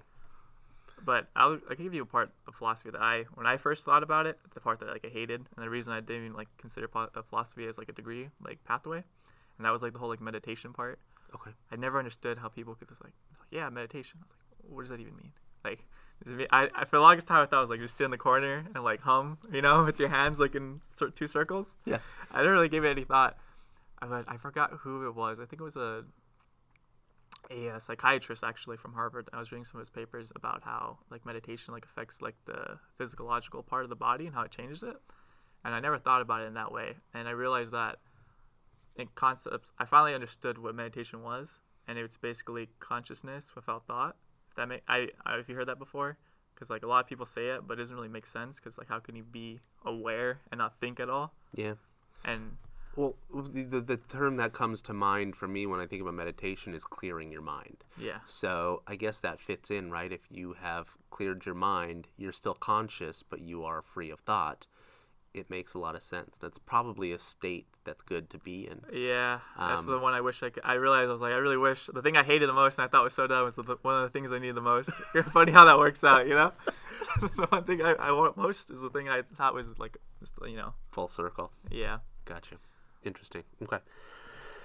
But 1.05 1.29
I'll 1.37 1.61
I 1.71 1.75
can 1.75 1.85
give 1.85 1.95
you 1.95 2.03
a 2.03 2.07
part 2.07 2.31
of 2.47 2.55
philosophy 2.55 2.91
that 2.91 3.01
I 3.01 3.25
when 3.35 3.47
I 3.47 3.57
first 3.57 3.85
thought 3.85 4.03
about 4.03 4.27
it, 4.27 4.39
the 4.53 4.61
part 4.61 4.81
that 4.81 4.89
like 4.89 5.05
I 5.05 5.09
hated, 5.09 5.47
and 5.55 5.65
the 5.65 5.71
reason 5.71 5.93
I 5.93 6.01
didn't 6.01 6.25
even 6.25 6.37
like 6.37 6.49
consider 6.59 6.89
po- 6.89 7.11
uh, 7.15 7.23
philosophy 7.23 7.67
as 7.67 7.79
like 7.79 7.89
a 7.89 7.93
degree 7.93 8.31
like 8.45 8.63
pathway, 8.65 9.05
and 9.57 9.65
that 9.65 9.71
was 9.71 9.83
like 9.83 9.93
the 9.93 9.99
whole 9.99 10.09
like 10.09 10.21
meditation 10.21 10.73
part. 10.73 10.99
Okay. 11.35 11.51
I 11.71 11.77
never 11.77 11.99
understood 11.99 12.39
how 12.39 12.49
people 12.49 12.75
could 12.75 12.89
just 12.89 13.03
like, 13.05 13.13
yeah, 13.51 13.69
meditation. 13.69 14.19
I 14.21 14.25
was 14.25 14.31
like, 14.31 14.48
what 14.69 14.83
does 14.83 14.91
that 14.91 15.01
even 15.01 15.17
mean? 15.17 15.33
Like, 15.65 15.85
does 16.23 16.33
it 16.33 16.37
mean, 16.37 16.47
I, 16.51 16.69
I 16.75 16.85
for 16.85 16.97
the 16.97 17.03
longest 17.03 17.27
time 17.27 17.43
I 17.43 17.47
thought 17.47 17.59
it 17.59 17.69
was 17.69 17.71
like 17.71 17.81
just 17.81 17.97
sit 17.97 18.05
in 18.05 18.11
the 18.11 18.19
corner 18.19 18.65
and 18.75 18.85
like 18.85 19.01
hum, 19.01 19.39
you 19.53 19.63
know, 19.63 19.85
with 19.87 19.99
your 19.99 20.09
hands 20.09 20.39
like 20.39 20.55
in 20.55 20.81
two 21.15 21.27
circles. 21.27 21.75
Yeah. 21.85 21.99
I 22.31 22.39
didn't 22.39 22.53
really 22.53 22.69
give 22.69 22.85
it 22.85 22.91
any 22.91 23.05
thought. 23.05 23.37
I 24.01 24.07
but 24.07 24.25
I 24.29 24.37
forgot 24.37 24.71
who 24.81 25.07
it 25.07 25.15
was. 25.15 25.41
I 25.41 25.45
think 25.45 25.61
it 25.61 25.65
was 25.65 25.77
a 25.77 26.05
a 27.51 27.71
uh, 27.71 27.79
psychiatrist 27.79 28.45
actually 28.45 28.77
from 28.77 28.93
Harvard. 28.93 29.29
I 29.33 29.39
was 29.39 29.53
reading 29.53 29.65
some 29.65 29.79
of 29.79 29.83
his 29.83 29.91
papers 29.91 30.33
about 30.37 30.63
how 30.65 30.99
like 31.11 31.25
meditation 31.25 31.73
like 31.73 31.85
affects 31.85 32.21
like 32.21 32.35
the 32.45 32.79
physiological 32.97 33.63
part 33.63 33.85
of 33.85 33.91
the 33.91 33.97
body 33.97 34.27
and 34.27 34.35
how 34.35 34.43
it 34.43 34.51
changes 34.51 34.83
it. 34.83 34.97
And 35.65 35.75
I 35.75 35.81
never 35.81 35.99
thought 35.99 36.21
about 36.21 36.43
it 36.43 36.47
in 36.47 36.55
that 36.55 36.73
way. 36.73 36.95
And 37.15 37.27
I 37.27 37.33
realized 37.33 37.73
that 37.73 37.97
in 38.97 39.09
concepts, 39.15 39.73
I 39.79 39.85
finally 39.85 40.15
understood 40.15 40.59
what 40.59 40.75
meditation 40.75 41.23
was, 41.23 41.59
and 41.87 41.99
it's 41.99 42.17
basically 42.17 42.69
consciousness 42.81 43.55
without 43.55 43.87
thought. 43.87 44.17
That 44.59 44.69
make 44.69 44.83
I, 44.89 45.09
I 45.25 45.37
if 45.39 45.49
you 45.49 45.55
heard 45.55 45.69
that 45.69 45.79
before, 45.79 46.19
because 46.55 46.69
like 46.69 46.83
a 46.83 46.87
lot 46.87 47.01
of 47.01 47.07
people 47.07 47.25
say 47.27 47.49
it, 47.49 47.67
but 47.67 47.75
it 47.75 47.77
doesn't 47.83 47.97
really 47.97 48.09
make 48.09 48.27
sense. 48.27 48.59
Because 48.59 48.77
like 48.77 48.89
how 48.89 48.99
can 48.99 49.17
you 49.17 49.25
be 49.25 49.61
aware 49.85 50.41
and 50.51 50.59
not 50.59 50.79
think 50.81 51.01
at 51.01 51.09
all? 51.09 51.33
Yeah. 51.55 51.75
And 52.25 52.57
Well, 52.97 53.15
the, 53.33 53.63
the, 53.63 53.81
the 53.81 53.97
term 53.97 54.37
that 54.37 54.53
comes 54.53 54.83
to 54.83 54.93
mind 54.93 55.37
for 55.37 55.47
me 55.47 55.67
when 55.67 55.79
I 55.79 55.87
think 55.87 56.03
about 56.03 56.15
meditation 56.15 56.75
is 56.75 56.85
clearing 56.85 57.31
your 57.31 57.43
mind. 57.43 57.85
yeah, 57.97 58.19
So 58.27 58.83
I 58.89 58.97
guess 58.97 59.21
that 59.21 59.41
fits 59.41 59.71
in, 59.71 59.93
right? 59.93 60.13
If 60.13 60.23
you 60.31 60.55
have 60.61 60.89
cleared 61.11 61.47
your 61.47 61.55
mind, 61.55 62.09
you're 62.17 62.33
still 62.33 62.55
conscious, 62.55 63.23
but 63.23 63.41
you 63.41 63.65
are 63.65 63.83
free 63.83 64.11
of 64.11 64.21
thought. 64.21 64.67
It 65.35 65.51
makes 65.51 65.75
a 65.75 65.79
lot 65.79 65.95
of 65.95 66.03
sense. 66.03 66.37
That's 66.41 66.59
probably 66.59 67.13
a 67.13 67.19
state 67.19 67.67
that's 67.85 68.03
good 68.03 68.29
to 68.31 68.39
be 68.39 68.67
in. 68.67 68.81
Yeah, 68.93 69.41
that's 69.59 69.83
Um, 69.83 69.87
the 69.91 69.99
one 69.99 70.15
I 70.15 70.21
wish 70.21 70.43
I 70.43 70.51
could. 70.51 70.63
I 70.65 70.75
realized 70.75 71.09
I 71.09 71.13
was 71.13 71.21
like, 71.21 71.33
I 71.33 71.37
really 71.37 71.57
wish 71.57 71.87
the 71.93 72.03
thing 72.03 72.17
I 72.17 72.23
hated 72.25 72.49
the 72.49 72.53
most 72.55 72.79
and 72.79 72.85
I 72.85 72.89
thought 72.89 73.05
was 73.05 73.15
so 73.15 73.27
dumb 73.27 73.45
was 73.45 73.55
the, 73.55 73.63
one 73.83 73.95
of 73.97 74.03
the 74.03 74.09
things 74.19 74.33
I 74.33 74.39
need 74.39 74.55
the 74.55 74.61
most. 74.61 74.91
Funny 75.33 75.53
how 75.53 75.65
that 75.67 75.79
works 75.79 76.03
out, 76.05 76.27
you 76.27 76.35
know. 76.35 76.53
the 77.21 77.47
one 77.51 77.65
thing 77.65 77.83
I, 77.83 77.93
I 77.93 78.13
want 78.13 78.37
most 78.37 78.71
is 78.71 78.81
the 78.81 78.91
thing 78.91 79.09
I 79.09 79.23
thought 79.37 79.55
was 79.55 79.79
like, 79.79 79.97
just, 80.21 80.35
you 80.47 80.57
know, 80.57 80.75
Full 80.93 81.09
circle. 81.09 81.53
yeah. 81.71 81.99
Gotcha. 82.25 82.57
Interesting. 83.05 83.45
Okay. 83.63 83.79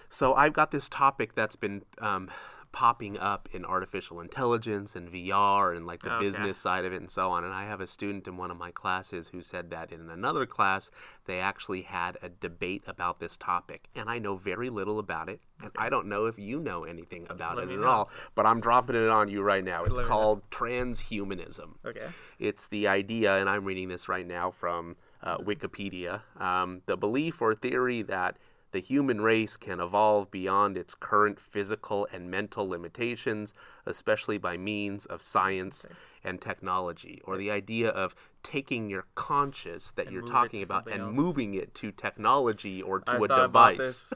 So 0.09 0.33
I've 0.33 0.53
got 0.53 0.71
this 0.71 0.89
topic 0.89 1.33
that's 1.35 1.55
been 1.55 1.83
um, 1.99 2.29
popping 2.73 3.17
up 3.19 3.47
in 3.53 3.63
artificial 3.63 4.19
intelligence 4.19 4.95
and 4.97 5.09
VR 5.09 5.77
and 5.77 5.85
like 5.87 6.01
the 6.01 6.11
Okay. 6.13 6.25
business 6.25 6.57
side 6.57 6.83
of 6.83 6.91
it 6.91 6.99
and 6.99 7.09
so 7.09 7.29
on. 7.31 7.45
And 7.45 7.53
I 7.53 7.63
have 7.65 7.79
a 7.79 7.87
student 7.87 8.27
in 8.27 8.35
one 8.35 8.51
of 8.51 8.57
my 8.57 8.71
classes 8.71 9.29
who 9.29 9.41
said 9.41 9.69
that 9.69 9.91
in 9.93 10.09
another 10.09 10.45
class 10.45 10.89
they 11.25 11.39
actually 11.39 11.83
had 11.83 12.17
a 12.21 12.29
debate 12.29 12.83
about 12.87 13.19
this 13.19 13.37
topic. 13.37 13.87
And 13.95 14.09
I 14.09 14.19
know 14.19 14.35
very 14.35 14.69
little 14.69 14.99
about 14.99 15.29
it. 15.29 15.39
And 15.61 15.71
I 15.77 15.87
don't 15.89 16.07
know 16.07 16.25
if 16.25 16.37
you 16.37 16.59
know 16.59 16.83
anything 16.83 17.25
about 17.29 17.55
Let 17.57 17.69
it 17.69 17.73
at 17.75 17.79
know. 17.79 17.87
all. 17.87 18.09
But 18.35 18.45
I'm 18.47 18.59
dropping 18.59 18.95
it 18.97 19.07
on 19.07 19.29
you 19.29 19.41
right 19.43 19.63
now. 19.63 19.85
It's 19.85 19.95
Let 19.95 20.07
called 20.07 20.41
transhumanism. 20.49 21.75
Okay. 21.85 22.07
It's 22.39 22.67
the 22.67 22.87
idea, 22.87 23.37
and 23.37 23.49
I'm 23.49 23.63
reading 23.65 23.87
this 23.87 24.09
right 24.09 24.27
now 24.27 24.51
from 24.51 24.95
uh, 25.21 25.37
Wikipedia 25.37 26.21
um, 26.41 26.81
the 26.85 26.97
belief 26.97 27.41
or 27.41 27.55
theory 27.55 28.01
that 28.01 28.35
the 28.73 28.81
human 28.81 29.21
race 29.21 29.55
can 29.55 29.79
evolve 29.79 30.31
beyond 30.31 30.77
its 30.77 30.95
current 30.95 31.39
physical 31.39 32.07
and 32.11 32.29
mental 32.29 32.67
limitations, 32.67 33.53
especially 33.85 34.39
by 34.39 34.57
means 34.57 35.05
of 35.05 35.21
science 35.21 35.85
and 36.23 36.41
technology, 36.41 37.21
or 37.23 37.37
the 37.37 37.51
idea 37.51 37.89
of 37.89 38.15
taking 38.41 38.89
your 38.89 39.05
conscious 39.13 39.91
that 39.91 40.11
you're 40.11 40.23
talking 40.23 40.63
about 40.63 40.89
and 40.89 41.01
else. 41.01 41.15
moving 41.15 41.53
it 41.53 41.75
to 41.75 41.91
technology 41.91 42.81
or 42.81 42.99
to 42.99 43.11
I 43.11 43.17
a 43.17 43.27
device. 43.27 44.11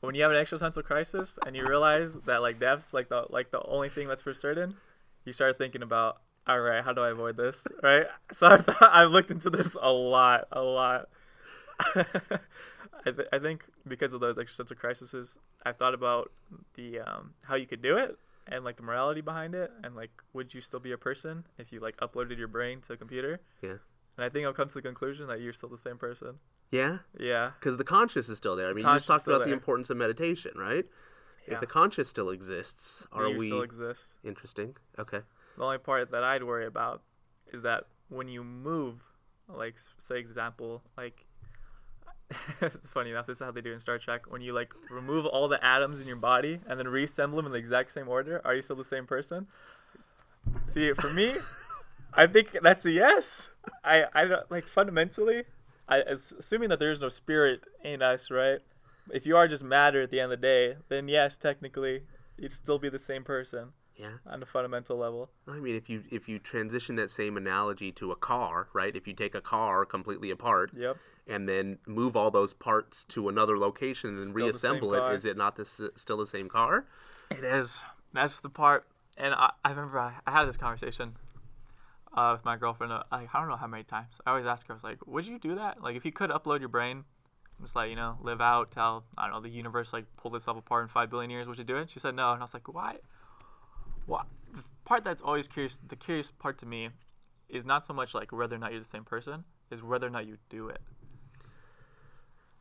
When 0.00 0.14
you 0.14 0.22
have 0.22 0.30
an 0.30 0.36
existential 0.36 0.82
crisis 0.82 1.38
and 1.46 1.56
you 1.56 1.66
realize 1.66 2.14
that 2.26 2.42
like 2.42 2.60
death's 2.60 2.92
like 2.92 3.08
the 3.08 3.24
like 3.30 3.50
the 3.50 3.62
only 3.62 3.88
thing 3.88 4.08
that's 4.08 4.22
for 4.22 4.34
certain, 4.34 4.74
you 5.24 5.32
start 5.32 5.56
thinking 5.56 5.82
about, 5.82 6.20
all 6.46 6.60
right, 6.60 6.84
how 6.84 6.92
do 6.92 7.00
I 7.00 7.08
avoid 7.08 7.36
this? 7.36 7.66
Right. 7.82 8.06
So 8.30 8.46
I 8.46 8.58
thought 8.58 8.76
I've 8.92 9.10
looked 9.10 9.30
into 9.30 9.48
this 9.48 9.74
a 9.80 9.90
lot, 9.90 10.48
a 10.52 10.62
lot. 10.62 11.08
I, 13.06 13.12
th- 13.12 13.28
I 13.32 13.38
think 13.38 13.64
because 13.86 14.12
of 14.12 14.20
those 14.20 14.36
existential 14.36 14.76
crises, 14.76 15.38
I've 15.64 15.76
thought 15.76 15.94
about 15.94 16.32
the 16.74 17.00
um, 17.00 17.34
how 17.44 17.54
you 17.54 17.66
could 17.66 17.82
do 17.82 17.96
it 17.96 18.18
and 18.48 18.64
like 18.64 18.76
the 18.76 18.82
morality 18.82 19.20
behind 19.20 19.54
it 19.54 19.70
and 19.82 19.94
like 19.94 20.10
would 20.32 20.52
you 20.54 20.60
still 20.60 20.80
be 20.80 20.92
a 20.92 20.98
person 20.98 21.44
if 21.58 21.72
you 21.72 21.80
like 21.80 21.96
uploaded 21.98 22.38
your 22.38 22.48
brain 22.48 22.80
to 22.82 22.94
a 22.94 22.96
computer? 22.96 23.40
Yeah. 23.62 23.76
And 24.16 24.24
I 24.24 24.28
think 24.28 24.46
I'll 24.46 24.52
come 24.52 24.68
to 24.68 24.74
the 24.74 24.82
conclusion 24.82 25.28
that 25.28 25.40
you're 25.40 25.52
still 25.52 25.68
the 25.68 25.78
same 25.78 25.98
person. 25.98 26.36
Yeah? 26.72 26.98
Yeah. 27.18 27.52
Because 27.60 27.76
the 27.76 27.84
conscious 27.84 28.28
is 28.28 28.38
still 28.38 28.56
there. 28.56 28.68
I 28.68 28.72
mean, 28.72 28.86
you 28.86 28.92
just 28.92 29.06
talked 29.06 29.26
about 29.26 29.44
the 29.44 29.52
importance 29.52 29.90
of 29.90 29.96
meditation, 29.96 30.52
right? 30.56 30.86
Yeah. 31.46 31.54
If 31.54 31.60
the 31.60 31.66
conscious 31.66 32.08
still 32.08 32.30
exists, 32.30 33.06
are 33.12 33.30
we 33.30 33.48
still 33.48 33.62
exist. 33.62 34.16
interesting? 34.24 34.76
Okay. 34.98 35.20
The 35.56 35.62
only 35.62 35.78
part 35.78 36.10
that 36.10 36.24
I'd 36.24 36.42
worry 36.42 36.66
about 36.66 37.02
is 37.52 37.62
that 37.62 37.84
when 38.08 38.28
you 38.28 38.42
move, 38.42 39.00
like 39.48 39.76
say 39.98 40.18
example, 40.18 40.82
like 40.96 41.26
it's 42.60 42.90
funny 42.90 43.10
enough, 43.10 43.26
this 43.26 43.38
is 43.38 43.42
how 43.44 43.50
they 43.50 43.60
do 43.60 43.72
in 43.72 43.80
Star 43.80 43.98
Trek. 43.98 44.30
When 44.30 44.40
you 44.40 44.52
like 44.52 44.72
remove 44.90 45.26
all 45.26 45.48
the 45.48 45.64
atoms 45.64 46.00
in 46.00 46.06
your 46.06 46.16
body 46.16 46.60
and 46.66 46.78
then 46.78 46.88
reassemble 46.88 47.36
them 47.36 47.46
in 47.46 47.52
the 47.52 47.58
exact 47.58 47.92
same 47.92 48.08
order, 48.08 48.40
are 48.44 48.54
you 48.54 48.62
still 48.62 48.76
the 48.76 48.84
same 48.84 49.06
person? 49.06 49.46
See, 50.64 50.92
for 50.92 51.12
me, 51.12 51.34
I 52.12 52.26
think 52.26 52.56
that's 52.62 52.84
a 52.84 52.90
yes. 52.90 53.48
I 53.84 54.04
I 54.12 54.24
don't 54.24 54.50
like 54.50 54.66
fundamentally, 54.66 55.44
I 55.88 55.98
assuming 55.98 56.68
that 56.70 56.78
there 56.78 56.90
is 56.90 57.00
no 57.00 57.08
spirit 57.08 57.64
in 57.84 58.02
us, 58.02 58.30
right? 58.30 58.60
If 59.12 59.24
you 59.24 59.36
are 59.36 59.46
just 59.46 59.62
matter 59.62 60.02
at 60.02 60.10
the 60.10 60.20
end 60.20 60.32
of 60.32 60.40
the 60.40 60.46
day, 60.46 60.76
then 60.88 61.06
yes, 61.08 61.36
technically, 61.36 62.02
you'd 62.36 62.52
still 62.52 62.78
be 62.78 62.88
the 62.88 62.98
same 62.98 63.22
person 63.22 63.72
Yeah. 63.96 64.18
on 64.26 64.42
a 64.42 64.46
fundamental 64.46 64.96
level. 64.98 65.30
I 65.48 65.58
mean, 65.58 65.74
if 65.74 65.88
you 65.88 66.04
if 66.10 66.28
you 66.28 66.38
transition 66.38 66.96
that 66.96 67.10
same 67.10 67.36
analogy 67.36 67.92
to 67.92 68.12
a 68.12 68.16
car, 68.16 68.68
right? 68.74 68.94
If 68.94 69.06
you 69.06 69.14
take 69.14 69.34
a 69.34 69.40
car 69.40 69.84
completely 69.86 70.30
apart 70.30 70.70
Yep. 70.76 70.96
and 71.26 71.48
then 71.48 71.78
move 71.86 72.14
all 72.16 72.30
those 72.30 72.52
parts 72.52 73.04
to 73.04 73.28
another 73.28 73.58
location 73.58 74.16
and 74.18 74.28
Still 74.28 74.46
reassemble 74.46 74.94
it, 74.94 75.00
car. 75.00 75.14
is 75.14 75.24
it 75.24 75.36
not 75.36 75.56
the, 75.56 75.64
still 75.64 76.18
the 76.18 76.26
same 76.26 76.48
car? 76.48 76.86
It 77.30 77.42
is. 77.42 77.78
That's 78.12 78.38
the 78.38 78.50
part. 78.50 78.86
And 79.16 79.34
I, 79.34 79.52
I 79.64 79.70
remember 79.70 79.98
I, 79.98 80.14
I 80.26 80.30
had 80.30 80.46
this 80.46 80.56
conversation 80.58 81.16
uh, 82.14 82.30
with 82.34 82.44
my 82.44 82.56
girlfriend. 82.56 82.92
Uh, 82.92 83.02
I, 83.10 83.26
I 83.32 83.38
don't 83.40 83.48
know 83.48 83.56
how 83.56 83.66
many 83.66 83.82
times. 83.84 84.12
I 84.26 84.30
always 84.30 84.46
ask 84.46 84.66
her, 84.68 84.74
I 84.74 84.76
was 84.76 84.84
like, 84.84 85.06
would 85.06 85.26
you 85.26 85.38
do 85.38 85.54
that? 85.54 85.82
Like, 85.82 85.96
if 85.96 86.04
you 86.04 86.12
could 86.12 86.30
upload 86.30 86.60
your 86.60 86.68
brain, 86.68 87.04
just 87.62 87.74
like, 87.74 87.88
you 87.90 87.96
know, 87.96 88.18
live 88.20 88.40
out, 88.42 88.70
tell, 88.70 89.04
I 89.16 89.26
don't 89.26 89.36
know, 89.36 89.40
the 89.40 89.48
universe, 89.54 89.92
like, 89.92 90.04
pulled 90.18 90.36
itself 90.36 90.58
apart 90.58 90.82
in 90.84 90.88
five 90.88 91.08
billion 91.10 91.30
years, 91.30 91.46
would 91.48 91.56
you 91.58 91.64
do 91.64 91.76
it? 91.78 91.90
She 91.90 91.98
said 91.98 92.14
no. 92.14 92.32
And 92.32 92.40
I 92.40 92.44
was 92.44 92.52
like, 92.54 92.72
why? 92.72 92.96
Why? 94.06 94.22
The 94.54 94.62
part 94.84 95.04
that's 95.04 95.22
always 95.22 95.48
curious, 95.48 95.78
the 95.86 95.96
curious 95.96 96.30
part 96.30 96.58
to 96.58 96.66
me 96.66 96.90
is 97.48 97.64
not 97.64 97.84
so 97.84 97.92
much 97.92 98.14
like 98.14 98.32
whether 98.32 98.56
or 98.56 98.58
not 98.58 98.70
you're 98.72 98.80
the 98.80 98.86
same 98.86 99.04
person, 99.04 99.44
is 99.70 99.82
whether 99.82 100.06
or 100.06 100.10
not 100.10 100.26
you 100.26 100.38
do 100.48 100.68
it. 100.68 100.80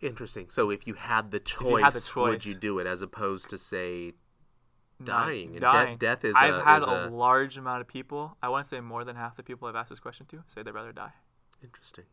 Interesting. 0.01 0.49
So 0.49 0.69
if 0.69 0.85
you 0.85 0.95
had 0.95 1.31
the 1.31 1.39
choice, 1.39 1.61
you 1.79 1.83
had 1.83 1.93
the 1.93 2.11
would 2.17 2.45
you 2.45 2.53
do 2.53 2.79
it 2.79 2.87
as 2.87 3.01
opposed 3.01 3.49
to 3.49 3.57
say 3.57 4.13
Not 4.99 5.25
dying? 5.27 5.53
De- 5.53 5.59
dying. 5.61 5.97
death 5.97 6.25
is 6.25 6.33
I've 6.35 6.55
a, 6.55 6.63
had 6.63 6.77
is 6.81 6.87
a 6.87 7.07
a- 7.07 7.09
large 7.09 7.57
amount 7.57 7.81
of 7.81 7.87
people. 7.87 8.37
I 8.43 8.49
want 8.49 8.65
to 8.65 8.69
say 8.69 8.81
more 8.81 9.03
than 9.05 9.15
half 9.15 9.35
the 9.35 9.43
people 9.43 9.67
I've 9.67 9.75
asked 9.75 9.89
this 9.89 9.99
question 9.99 10.25
to 10.27 10.43
say 10.47 10.63
they'd 10.63 10.71
rather 10.73 10.91
die. 10.91 11.13
interesting. 11.63 12.05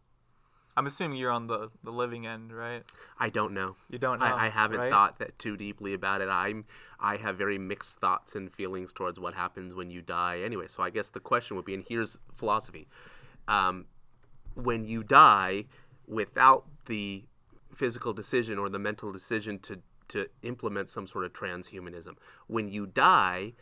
I'm 0.76 0.86
assuming 0.86 1.18
you're 1.18 1.30
on 1.30 1.48
the, 1.48 1.70
the 1.84 1.90
living 1.90 2.26
end, 2.26 2.52
right? 2.52 2.82
I 3.18 3.28
don't 3.28 3.52
know. 3.52 3.76
You 3.90 3.98
don't 3.98 4.20
know. 4.20 4.26
I, 4.26 4.46
I 4.46 4.48
haven't 4.48 4.80
right? 4.80 4.90
thought 4.90 5.18
that 5.18 5.38
too 5.38 5.56
deeply 5.56 5.92
about 5.92 6.22
it. 6.22 6.28
I'm 6.30 6.64
I 6.98 7.16
have 7.16 7.36
very 7.36 7.58
mixed 7.58 7.96
thoughts 7.96 8.34
and 8.34 8.52
feelings 8.52 8.92
towards 8.92 9.20
what 9.20 9.34
happens 9.34 9.74
when 9.74 9.90
you 9.90 10.00
die. 10.00 10.40
Anyway, 10.42 10.68
so 10.68 10.82
I 10.82 10.90
guess 10.90 11.10
the 11.10 11.20
question 11.20 11.56
would 11.56 11.66
be, 11.66 11.74
and 11.74 11.84
here's 11.86 12.18
philosophy: 12.34 12.88
um, 13.48 13.86
when 14.54 14.84
you 14.84 15.02
die 15.02 15.66
without 16.06 16.64
the 16.86 17.24
physical 17.74 18.12
decision 18.12 18.58
or 18.58 18.68
the 18.68 18.78
mental 18.78 19.12
decision 19.12 19.58
to 19.60 19.80
to 20.08 20.28
implement 20.42 20.88
some 20.88 21.06
sort 21.06 21.24
of 21.24 21.32
transhumanism, 21.32 22.16
when 22.46 22.68
you 22.68 22.86
die, 22.86 23.52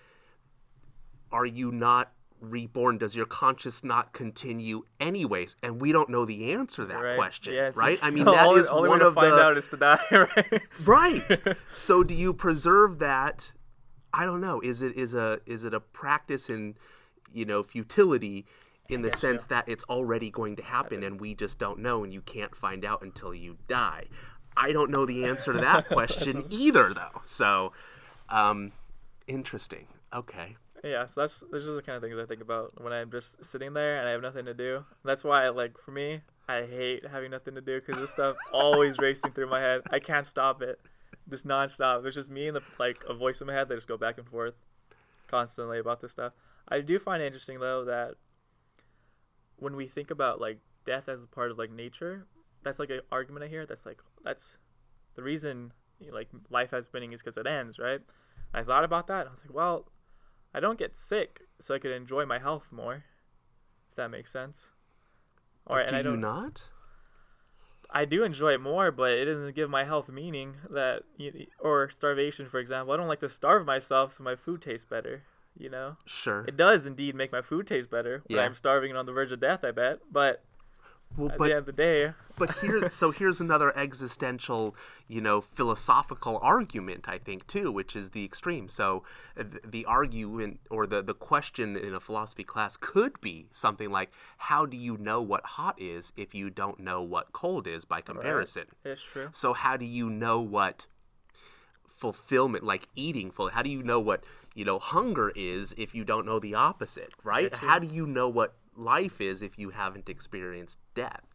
are 1.33 1.47
you 1.47 1.73
not 1.73 2.13
reborn? 2.41 2.99
Does 2.99 3.15
your 3.15 3.27
conscious 3.27 3.83
not 3.85 4.13
continue 4.13 4.83
anyways? 4.99 5.57
And 5.63 5.81
we 5.81 5.93
don't 5.93 6.09
know 6.09 6.25
the 6.25 6.53
answer 6.53 6.83
to 6.83 6.89
that 6.89 6.99
Right. 6.99 7.17
question, 7.17 7.55
right? 7.77 7.99
I 8.03 8.11
mean, 8.11 8.25
that's 8.25 8.35
the 8.37 8.43
that 8.43 8.47
only, 8.47 8.61
is 8.61 8.69
only 8.69 8.89
one 8.89 8.99
way 8.99 9.03
to 9.03 9.07
of 9.09 9.15
find 9.15 9.33
the 9.33 9.41
out 9.41 9.57
is 9.57 9.69
to 9.69 9.77
die, 9.77 9.99
right? 10.11 10.63
right 10.85 11.57
so 11.71 12.03
do 12.03 12.15
you 12.15 12.33
preserve 12.33 12.99
that 12.99 13.53
i 14.13 14.25
don't 14.25 14.41
know 14.41 14.61
is 14.61 14.83
it 14.83 14.97
is 14.97 15.15
a 15.15 15.39
is 15.47 15.65
it 15.65 15.73
a 15.73 15.79
practice 15.81 16.51
in 16.51 16.75
you 17.33 17.45
know 17.45 17.63
futility 17.63 18.45
in 18.89 19.03
the 19.03 19.13
sense 19.13 19.45
that 19.45 19.69
it's 19.69 19.85
already 19.85 20.31
going 20.31 20.57
to 20.57 20.63
happen 20.65 21.03
and 21.05 21.21
we 21.21 21.33
just 21.35 21.59
don't 21.61 21.79
know 21.79 22.03
and 22.03 22.13
you 22.13 22.21
can't 22.21 22.57
find 22.57 22.85
out 22.85 23.03
until 23.03 23.33
you 23.33 23.57
die 23.69 24.05
i 24.57 24.73
don't 24.73 24.91
know 24.91 25.07
the 25.07 25.25
answer 25.27 25.53
to 25.53 25.59
that 25.61 25.87
question 25.87 26.43
either 26.51 26.93
though 26.93 27.21
so 27.23 27.73
um 28.31 28.73
interesting 29.29 29.87
okay 30.13 30.57
yeah, 30.83 31.07
so 31.07 31.21
that's 31.21 31.43
those 31.51 31.69
are 31.69 31.73
the 31.73 31.83
kind 31.83 31.97
of 31.97 32.03
things 32.03 32.19
I 32.19 32.27
think 32.27 32.41
about 32.41 32.73
when 32.83 32.93
I'm 32.93 33.11
just 33.11 33.45
sitting 33.45 33.75
there 33.75 33.99
and 33.99 34.09
I 34.09 34.13
have 34.13 34.23
nothing 34.23 34.47
to 34.47 34.55
do. 34.55 34.85
That's 35.05 35.25
why, 35.25 35.49
like, 35.51 35.79
for 35.79 35.91
me, 35.91 36.21
I 36.49 36.63
hate 36.63 37.07
having 37.07 37.31
nothing 37.31 37.55
to 37.55 37.61
do 37.61 37.81
because 37.81 38.01
this 38.01 38.11
stuff 38.11 38.37
always 38.53 38.99
racing 38.99 39.33
through 39.33 39.49
my 39.49 39.61
head. 39.61 39.83
I 39.91 39.99
can't 39.99 40.27
stop 40.27 40.63
it, 40.63 40.81
just 41.29 41.47
nonstop. 41.47 42.05
It's 42.07 42.17
just 42.17 42.31
me 42.31 42.49
and 42.49 42.57
the 42.57 42.63
like 42.79 43.05
a 43.09 43.15
voice 43.15 43.41
in 43.41 43.47
my 43.47 43.53
head 43.53 43.69
that 43.69 43.75
just 43.75 43.89
go 43.89 43.99
back 43.99 44.19
and 44.19 44.27
forth 44.27 44.55
constantly 45.29 45.79
about 45.79 46.01
this 46.01 46.13
stuff. 46.13 46.33
I 46.69 46.81
do 46.81 46.99
find 46.99 47.23
it 47.23 47.27
interesting 47.27 47.61
though 47.61 47.85
that 47.85 48.15
when 49.57 49.77
we 49.77 49.87
think 49.87 50.11
about 50.11 50.41
like 50.41 50.59
death 50.87 51.09
as 51.09 51.23
a 51.23 51.29
part 51.29 51.51
of 51.51 51.59
like 51.59 51.71
nature, 51.71 52.27
that's 52.63 52.79
like 52.79 52.91
an 52.91 53.01
argument 53.13 53.45
I 53.45 53.49
hear. 53.49 53.67
That's 53.67 53.85
like 53.85 54.01
that's 54.25 54.59
the 55.15 55.23
reason 55.23 55.73
like 56.11 56.29
life 56.49 56.71
has 56.71 56.89
meaning 56.93 57.13
is 57.13 57.23
because 57.23 57.37
it 57.37 57.47
ends, 57.47 57.79
right? 57.79 58.01
I 58.55 58.63
thought 58.63 58.85
about 58.85 59.07
that. 59.09 59.21
And 59.21 59.29
I 59.29 59.33
was 59.33 59.43
like, 59.45 59.55
well, 59.55 59.87
I 60.53 60.61
don't 60.61 60.79
get 60.79 60.97
sick, 60.97 61.43
so 61.59 61.75
I 61.75 61.79
could 61.79 61.93
enjoy 61.93 62.27
my 62.27 62.39
health 62.39 62.73
more. 62.73 63.05
If 63.91 63.97
that 63.97 64.11
makes 64.11 64.33
sense. 64.33 64.67
Or 65.67 65.77
But 65.77 65.83
and 65.83 65.91
do 65.91 65.97
I 65.97 65.99
you 65.99 66.05
don't. 66.05 66.21
not 66.21 66.65
I 67.93 68.05
do 68.05 68.23
enjoy 68.23 68.55
it 68.55 68.61
more, 68.61 68.93
but 68.93 69.11
it 69.13 69.25
doesn't 69.25 69.55
give 69.57 69.69
my 69.69 69.85
health 69.85 70.09
meaning. 70.09 70.57
That 70.71 71.03
or 71.59 71.91
starvation, 71.91 72.49
for 72.49 72.59
example. 72.59 72.95
I 72.95 72.97
don't 72.97 73.09
like 73.09 73.21
to 73.21 73.29
starve 73.29 73.67
myself 73.67 74.13
so 74.13 74.23
my 74.23 74.37
food 74.37 74.63
tastes 74.63 74.85
better. 74.85 75.25
You 75.59 75.69
know, 75.69 75.97
sure 76.07 76.45
it 76.47 76.57
does 76.57 76.87
indeed 76.87 77.17
make 77.17 77.33
my 77.33 77.43
food 77.43 77.67
taste 77.67 77.91
better 77.91 78.23
when 78.29 78.39
Yeah. 78.39 78.45
I'm 78.45 78.55
starving 78.55 78.91
and 78.91 78.99
on 78.99 79.07
the 79.07 79.13
verge 79.13 79.33
of 79.33 79.41
death. 79.41 79.65
I 79.65 79.73
bet, 79.73 79.99
but 80.11 80.45
Well, 81.17 81.31
At 81.31 81.39
but 81.39 81.47
the 81.47 81.51
end 81.51 81.59
of 81.59 81.67
the 81.67 81.73
day, 81.73 82.13
but 82.39 82.57
here 82.59 82.89
so 82.89 83.11
here's 83.11 83.41
another 83.41 83.77
existential 83.77 84.75
you 85.09 85.21
know 85.21 85.41
philosophical 85.41 86.39
argument 86.43 87.09
i 87.09 87.19
think 87.19 87.47
too 87.47 87.71
which 87.71 87.95
is 87.95 88.11
the 88.11 88.25
extreme. 88.25 88.69
So 88.69 89.03
uh, 89.37 89.45
th- 89.45 89.63
the 89.67 89.85
argument 89.85 90.61
or 90.71 90.87
the 90.87 91.03
the 91.03 91.15
question 91.15 91.77
in 91.77 91.95
a 91.95 92.01
philosophy 92.01 92.45
class 92.45 92.77
could 92.77 93.21
be 93.21 93.49
something 93.53 93.91
like 93.91 94.11
how 94.39 94.67
do 94.67 94.77
you 94.77 94.97
know 94.97 95.21
what 95.21 95.45
hot 95.45 95.81
is 95.81 96.13
if 96.17 96.35
you 96.35 96.49
don't 96.49 96.81
know 96.81 97.03
what 97.03 97.33
cold 97.33 97.67
is 97.67 97.85
by 97.85 98.01
comparison? 98.01 98.65
It's 98.85 99.03
true. 99.03 99.29
so 99.33 99.53
how 99.53 99.77
do 99.77 99.85
you 99.85 100.09
know 100.09 100.41
what 100.41 100.87
fulfillment 101.87 102.65
like 102.65 102.89
eating 102.97 103.31
full 103.31 103.49
how 103.51 103.63
do 103.63 103.71
you 103.71 103.83
know 103.83 104.01
what 104.01 104.25
you 104.55 104.65
know 104.65 104.79
hunger 104.79 105.31
is 105.37 105.75
if 105.77 105.95
you 105.95 106.03
don't 106.03 106.25
know 106.25 106.39
the 106.39 106.55
opposite 106.55 107.13
right? 107.25 107.53
How 107.55 107.79
do 107.79 107.87
you 107.87 108.07
know 108.07 108.29
what 108.29 108.55
life 108.81 109.21
is 109.21 109.43
if 109.43 109.59
you 109.59 109.71
haven't 109.71 110.09
experienced 110.09 110.79
death 110.95 111.27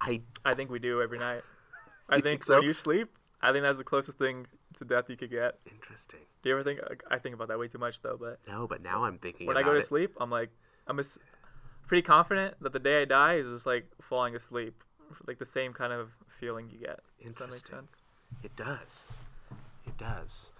i 0.00 0.20
I 0.44 0.54
think 0.54 0.70
we 0.70 0.78
do 0.78 1.00
every 1.02 1.18
night. 1.18 1.42
I 2.08 2.14
think 2.16 2.24
think 2.24 2.44
so? 2.44 2.54
when 2.56 2.62
you 2.64 2.72
sleep, 2.72 3.08
I 3.42 3.52
think 3.52 3.62
that's 3.62 3.78
the 3.78 3.84
closest 3.84 4.18
thing 4.18 4.46
to 4.78 4.84
death 4.84 5.08
you 5.08 5.16
could 5.16 5.30
get. 5.30 5.58
interesting 5.70 6.20
Do 6.42 6.48
you 6.50 6.54
ever 6.56 6.62
think? 6.64 6.80
I 7.10 7.18
think 7.18 7.34
about 7.34 7.48
that 7.48 7.58
way 7.58 7.68
too 7.68 7.78
much 7.78 8.00
though. 8.02 8.16
But 8.20 8.38
no 8.46 8.66
but 8.66 8.82
now 8.82 9.04
i'm 9.04 9.18
thinking 9.18 9.46
when 9.46 9.56
I 9.56 9.62
go 9.62 9.72
to 9.72 9.78
it. 9.78 9.86
sleep, 9.86 10.10
I'm 10.20 10.30
like, 10.30 10.50
I'm 10.86 10.98
as- 11.00 11.18
pretty 11.88 12.02
confident 12.02 12.54
that 12.60 12.72
the 12.72 12.78
day 12.78 13.02
I 13.02 13.04
die 13.06 13.34
is 13.36 13.48
just 13.48 13.66
like 13.66 13.86
falling 14.02 14.34
asleep, 14.36 14.74
like 15.26 15.38
the 15.38 15.46
same 15.58 15.72
kind 15.72 15.92
of 15.92 16.10
feeling 16.40 16.68
you 16.70 16.78
get. 16.78 17.00
Does 17.24 17.34
that 17.36 17.50
make 17.50 17.66
sense? 17.66 18.02
it 18.42 18.54
does 18.56 19.16
it 19.86 19.96
does 19.96 20.50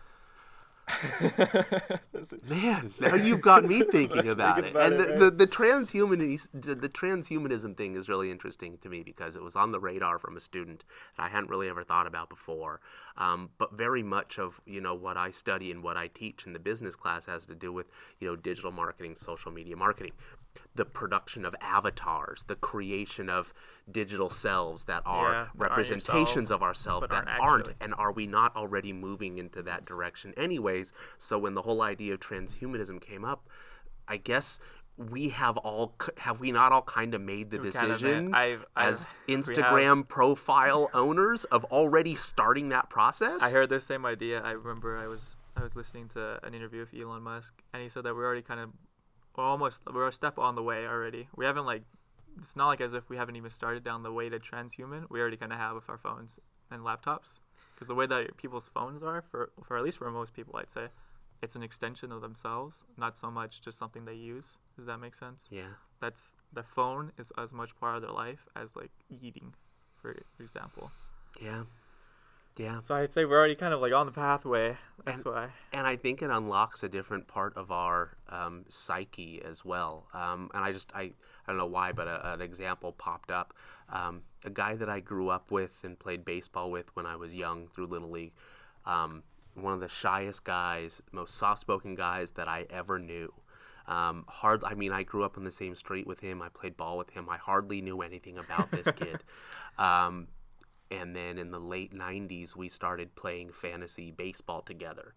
Man, 2.49 2.93
now 3.01 3.17
you've 3.17 3.41
got 3.41 3.65
me 3.65 3.83
thinking 3.91 4.29
about 4.29 4.65
it. 4.65 4.71
about 4.71 4.93
and 4.93 5.01
it, 5.01 5.19
the, 5.19 5.25
the, 5.25 5.31
the 5.31 5.47
transhumanis 5.47 6.49
the, 6.55 6.75
the 6.77 6.89
transhumanism 6.89 7.77
thing 7.77 7.97
is 7.97 8.09
really 8.09 8.31
interesting 8.31 8.79
to 8.79 8.89
me 8.89 9.03
because 9.03 9.35
it 9.35 9.43
was 9.43 9.57
on 9.57 9.73
the 9.73 9.81
radar 9.81 10.19
from 10.19 10.37
a 10.37 10.41
student 10.41 10.85
that 11.17 11.25
I 11.25 11.29
hadn't 11.29 11.51
really 11.51 11.69
ever 11.69 11.83
thought 11.83 12.07
about 12.07 12.29
before. 12.29 12.81
Um, 13.17 13.51
but 13.59 13.73
very 13.73 14.03
much 14.03 14.39
of 14.39 14.61
you 14.65 14.81
know 14.81 14.95
what 14.95 15.17
I 15.17 15.33
study 15.33 15.73
and 15.73 15.83
what 15.83 15.97
I 15.97 16.07
teach 16.07 16.47
in 16.47 16.53
the 16.53 16.59
business 16.61 16.95
class 16.95 17.27
has 17.27 17.47
to 17.47 17.55
do 17.55 17.73
with 17.73 17.87
you 18.21 18.29
know 18.29 18.37
digital 18.37 18.71
marketing, 18.71 19.17
social 19.17 19.51
media 19.51 19.77
marketing, 19.77 20.13
the 20.75 20.85
production 20.85 21.45
of 21.45 21.55
avatars, 21.61 22.45
the 22.47 22.57
creation 22.57 23.29
of 23.29 23.53
digital 23.91 24.31
selves 24.31 24.85
that 24.85 25.03
are 25.07 25.33
Yeah, 25.33 25.47
representations 25.55 26.51
of 26.51 26.63
ourselves 26.63 27.09
that 27.09 27.27
aren't 27.27 27.41
aren't 27.41 27.69
and 27.81 27.95
are 27.95 28.13
we 28.13 28.27
not 28.27 28.55
already 28.57 28.93
moving 28.93 29.39
into 29.39 29.63
that 29.63 29.85
direction 29.85 30.35
anyways 30.37 30.93
so 31.19 31.39
when 31.39 31.55
the 31.55 31.63
whole 31.63 31.83
idea 31.83 32.15
of 32.15 32.21
transhumanism 32.21 33.01
came 33.01 33.25
up 33.25 33.49
i 34.09 34.17
guess 34.17 34.59
we 34.97 35.29
have 35.29 35.57
all 35.59 35.95
have 36.19 36.41
we 36.41 36.51
not 36.51 36.73
all 36.73 36.83
kind 36.83 37.15
of 37.15 37.21
made 37.21 37.51
the 37.51 37.59
We 37.59 37.71
kind 37.71 37.93
of 37.93 37.99
decision 38.01 38.35
I've- 38.35 38.65
I've- 38.75 38.89
as 38.89 39.05
have. 39.05 39.15
instagram 39.29 40.09
profile 40.09 40.91
owners 40.95 41.45
of 41.45 41.65
already 41.67 42.15
starting 42.17 42.71
that 42.71 42.89
process 42.91 43.43
I 43.43 43.51
heard 43.51 43.69
this 43.69 43.85
same 43.85 44.05
idea. 44.07 44.43
I 44.43 44.53
remember 44.53 44.97
I 44.99 45.07
was 45.07 45.37
I 45.57 45.63
was 45.63 45.77
listening 45.77 46.09
to 46.11 46.39
an 46.43 46.55
interview 46.55 46.81
with 46.81 46.93
Elon 46.93 47.23
Musk, 47.23 47.55
and 47.73 47.83
he 47.83 47.89
said 47.89 48.03
that 48.05 48.15
we're 48.15 48.27
already 48.27 48.43
kind 48.43 48.61
of, 48.61 48.71
we're 49.37 49.45
almost 49.45 49.83
we're 49.93 50.09
a 50.09 50.13
step 50.13 50.39
on 50.39 50.55
the 50.55 50.63
way 50.63 50.87
already. 50.87 51.29
We 51.37 51.45
haven't 51.45 51.67
like, 51.67 51.83
it's 52.39 52.57
not 52.57 52.69
like 52.69 52.81
as 52.81 52.93
if 52.95 53.09
we 53.09 53.17
haven't 53.17 53.37
even 53.37 53.51
started 53.51 53.85
down 53.85 54.03
the 54.03 54.13
way 54.13 54.29
to 54.29 54.39
transhuman. 54.39 55.07
We 55.11 55.21
already 55.21 55.37
kind 55.37 55.53
of 55.53 55.59
have 55.59 55.75
with 55.75 55.89
our 55.89 55.99
phones 55.99 56.39
and 56.71 56.83
laptops, 56.83 57.39
because 57.75 57.89
the 57.89 57.95
way 57.95 58.07
that 58.07 58.37
people's 58.37 58.69
phones 58.69 59.03
are 59.03 59.23
for 59.23 59.51
for 59.65 59.77
at 59.77 59.85
least 59.85 59.99
for 59.99 60.11
most 60.11 60.35
people, 60.35 60.57
I'd 60.57 60.71
say, 60.71 60.89
it's 61.43 61.55
an 61.57 61.63
extension 61.63 62.13
of 62.13 62.21
themselves, 62.23 62.83
not 62.97 63.17
so 63.17 63.31
much 63.31 63.61
just 63.61 63.79
something 63.79 64.05
they 64.05 64.15
use. 64.15 64.59
Does 64.77 64.87
that 64.87 64.99
make 64.99 65.15
sense? 65.15 65.47
yeah 65.51 65.75
That's 66.01 66.37
the 66.53 66.63
phone 66.63 67.13
is 67.19 67.33
as 67.39 67.53
much 67.53 67.77
part 67.79 67.97
of 67.97 68.03
their 68.03 68.11
life 68.13 68.47
as 68.57 68.75
like 68.77 68.91
eating, 69.11 69.55
for 70.01 70.17
example. 70.41 70.91
yeah 71.41 71.65
yeah 72.57 72.81
So 72.83 72.95
I'd 72.95 73.13
say 73.13 73.25
we're 73.25 73.37
already 73.39 73.55
kind 73.55 73.75
of 73.75 73.81
like 73.81 73.93
on 73.93 74.07
the 74.07 74.13
pathway. 74.13 74.77
That's 75.05 75.23
And- 75.25 75.35
why. 75.35 75.49
and 75.73 75.87
I 75.87 75.97
think 75.97 76.23
it 76.23 76.31
unlocks 76.31 76.83
a 76.83 76.89
different 76.89 77.27
part 77.29 77.57
of 77.57 77.71
our 77.71 78.17
um, 78.29 78.65
psyche 78.69 79.43
as 79.45 79.65
well. 79.65 80.07
Um, 80.15 80.51
and 80.55 80.65
I 80.65 80.73
just 80.73 80.91
I, 80.95 81.03
I 81.03 81.13
don't 81.49 81.59
know 81.59 81.67
why, 81.67 81.93
but 81.93 82.09
a, 82.09 82.33
an 82.35 82.41
example 82.41 82.93
popped 82.93 83.31
up. 83.31 83.55
Um, 83.91 84.23
a 84.45 84.51
guy 84.51 84.75
that 84.75 84.89
I 84.89 85.01
grew 85.01 85.29
up 85.29 85.51
with 85.51 85.85
and 85.85 85.99
played 85.99 86.25
baseball 86.25 86.71
with 86.71 86.95
when 86.97 87.07
I 87.07 87.17
was 87.17 87.35
young 87.35 87.67
through 87.67 87.87
little 87.87 88.11
league. 88.11 88.33
Um, 88.85 89.23
one 89.55 89.73
of 89.73 89.81
the 89.81 89.89
shyest 89.89 90.45
guys, 90.45 91.01
most 91.13 91.37
soft-spoken 91.37 91.95
guys 91.95 92.33
that 92.33 92.47
I 92.49 92.67
ever 92.71 92.99
knew. 92.99 93.33
Um, 93.87 94.25
hard. 94.29 94.65
I 94.65 94.75
mean, 94.75 94.93
I 94.93 95.03
grew 95.05 95.23
up 95.23 95.39
on 95.39 95.45
the 95.45 95.53
same 95.53 95.77
street 95.77 96.07
with 96.07 96.19
him. 96.21 96.43
I 96.43 96.49
played 96.49 96.77
ball 96.77 96.99
with 96.99 97.11
him. 97.11 97.29
I 97.31 97.37
hardly 97.37 97.81
knew 97.81 98.03
anything 98.03 98.39
about 98.39 98.71
this 98.73 98.91
kid. 98.93 99.21
And 100.91 101.15
then 101.17 101.39
in 101.39 101.51
the 101.51 101.59
late 101.59 101.93
90s 101.93 102.57
we 102.57 102.69
started 102.69 103.15
playing 103.15 103.53
fantasy 103.53 104.11
baseball 104.11 104.63
together. 104.63 105.15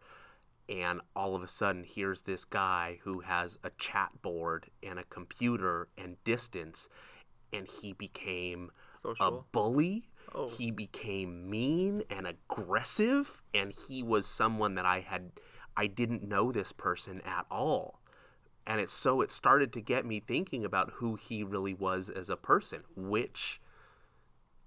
And 0.67 1.01
all 1.15 1.35
of 1.35 1.43
a 1.43 1.47
sudden 1.47 1.83
here's 1.83 2.23
this 2.23 2.45
guy 2.45 2.99
who 3.03 3.19
has 3.21 3.57
a 3.63 3.71
chat 3.77 4.09
board 4.21 4.67
and 4.83 4.99
a 4.99 5.03
computer 5.05 5.87
and 5.97 6.23
distance 6.23 6.89
and 7.51 7.67
he 7.67 7.93
became 7.93 8.69
a 9.19 9.31
bully. 9.51 10.05
Oh. 10.35 10.47
he 10.47 10.69
became 10.69 11.49
mean 11.49 12.03
and 12.11 12.27
aggressive 12.27 13.41
and 13.55 13.73
he 13.73 14.03
was 14.03 14.27
someone 14.27 14.75
that 14.75 14.85
i 14.85 14.99
had 14.99 15.31
i 15.75 15.87
didn't 15.87 16.21
know 16.21 16.51
this 16.51 16.71
person 16.71 17.19
at 17.25 17.47
all. 17.49 17.99
And 18.67 18.79
it's 18.79 18.93
so 18.93 19.21
it 19.21 19.31
started 19.31 19.73
to 19.73 19.81
get 19.81 20.05
me 20.05 20.19
thinking 20.19 20.63
about 20.63 20.91
who 20.97 21.15
he 21.15 21.43
really 21.43 21.73
was 21.73 22.09
as 22.09 22.29
a 22.29 22.37
person 22.37 22.83
which 22.95 23.59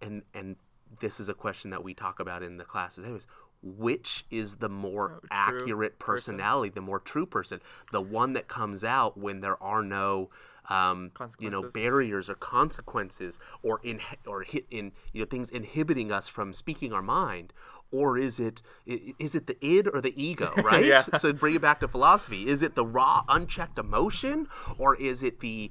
and 0.01 0.23
and 0.35 0.57
this 1.01 1.21
is 1.21 1.29
a 1.29 1.35
question 1.35 1.71
that 1.71 1.83
we 1.85 1.95
talk 1.95 2.21
about 2.21 2.43
in 2.43 2.57
the 2.57 2.65
classes 2.65 3.05
anyways 3.05 3.27
which 3.65 4.25
is 4.31 4.57
the 4.57 4.69
more 4.69 5.21
Oh, 5.23 5.27
accurate 5.31 5.99
person. 6.01 6.35
personality 6.37 6.71
the 6.71 6.81
more 6.81 6.99
true 6.99 7.27
person 7.27 7.61
the 7.93 8.01
one 8.01 8.33
that 8.33 8.49
comes 8.49 8.83
out 8.83 9.17
when 9.17 9.41
there 9.41 9.63
are 9.63 9.83
no 9.83 10.31
um, 10.69 11.11
you 11.39 11.51
know 11.51 11.63
barriers 11.75 12.29
or 12.31 12.35
consequences 12.35 13.39
or 13.63 13.81
in 13.85 14.01
or 14.27 14.43
hit 14.43 14.67
in 14.71 14.93
you 15.13 15.21
know 15.21 15.27
things 15.27 15.51
inhibiting 15.51 16.11
us 16.13 16.29
from 16.29 16.53
speaking 16.53 16.93
our 16.93 17.03
mind 17.03 17.53
or 17.93 18.17
is 18.19 18.41
it 18.41 18.63
is 18.87 19.35
it 19.35 19.47
the 19.47 19.57
id 19.65 19.89
or 19.89 20.01
the 20.01 20.15
ego 20.21 20.53
right 20.65 20.85
Yeah. 20.85 21.05
so 21.19 21.33
bring 21.33 21.55
it 21.55 21.63
back 21.63 21.81
to 21.81 21.89
philosophy 21.89 22.49
is 22.49 22.63
it 22.63 22.75
the 22.75 22.87
raw 22.87 23.23
unchecked 23.29 23.79
emotion 23.79 24.47
or 24.79 24.97
is 24.97 25.23
it 25.23 25.41
the 25.41 25.71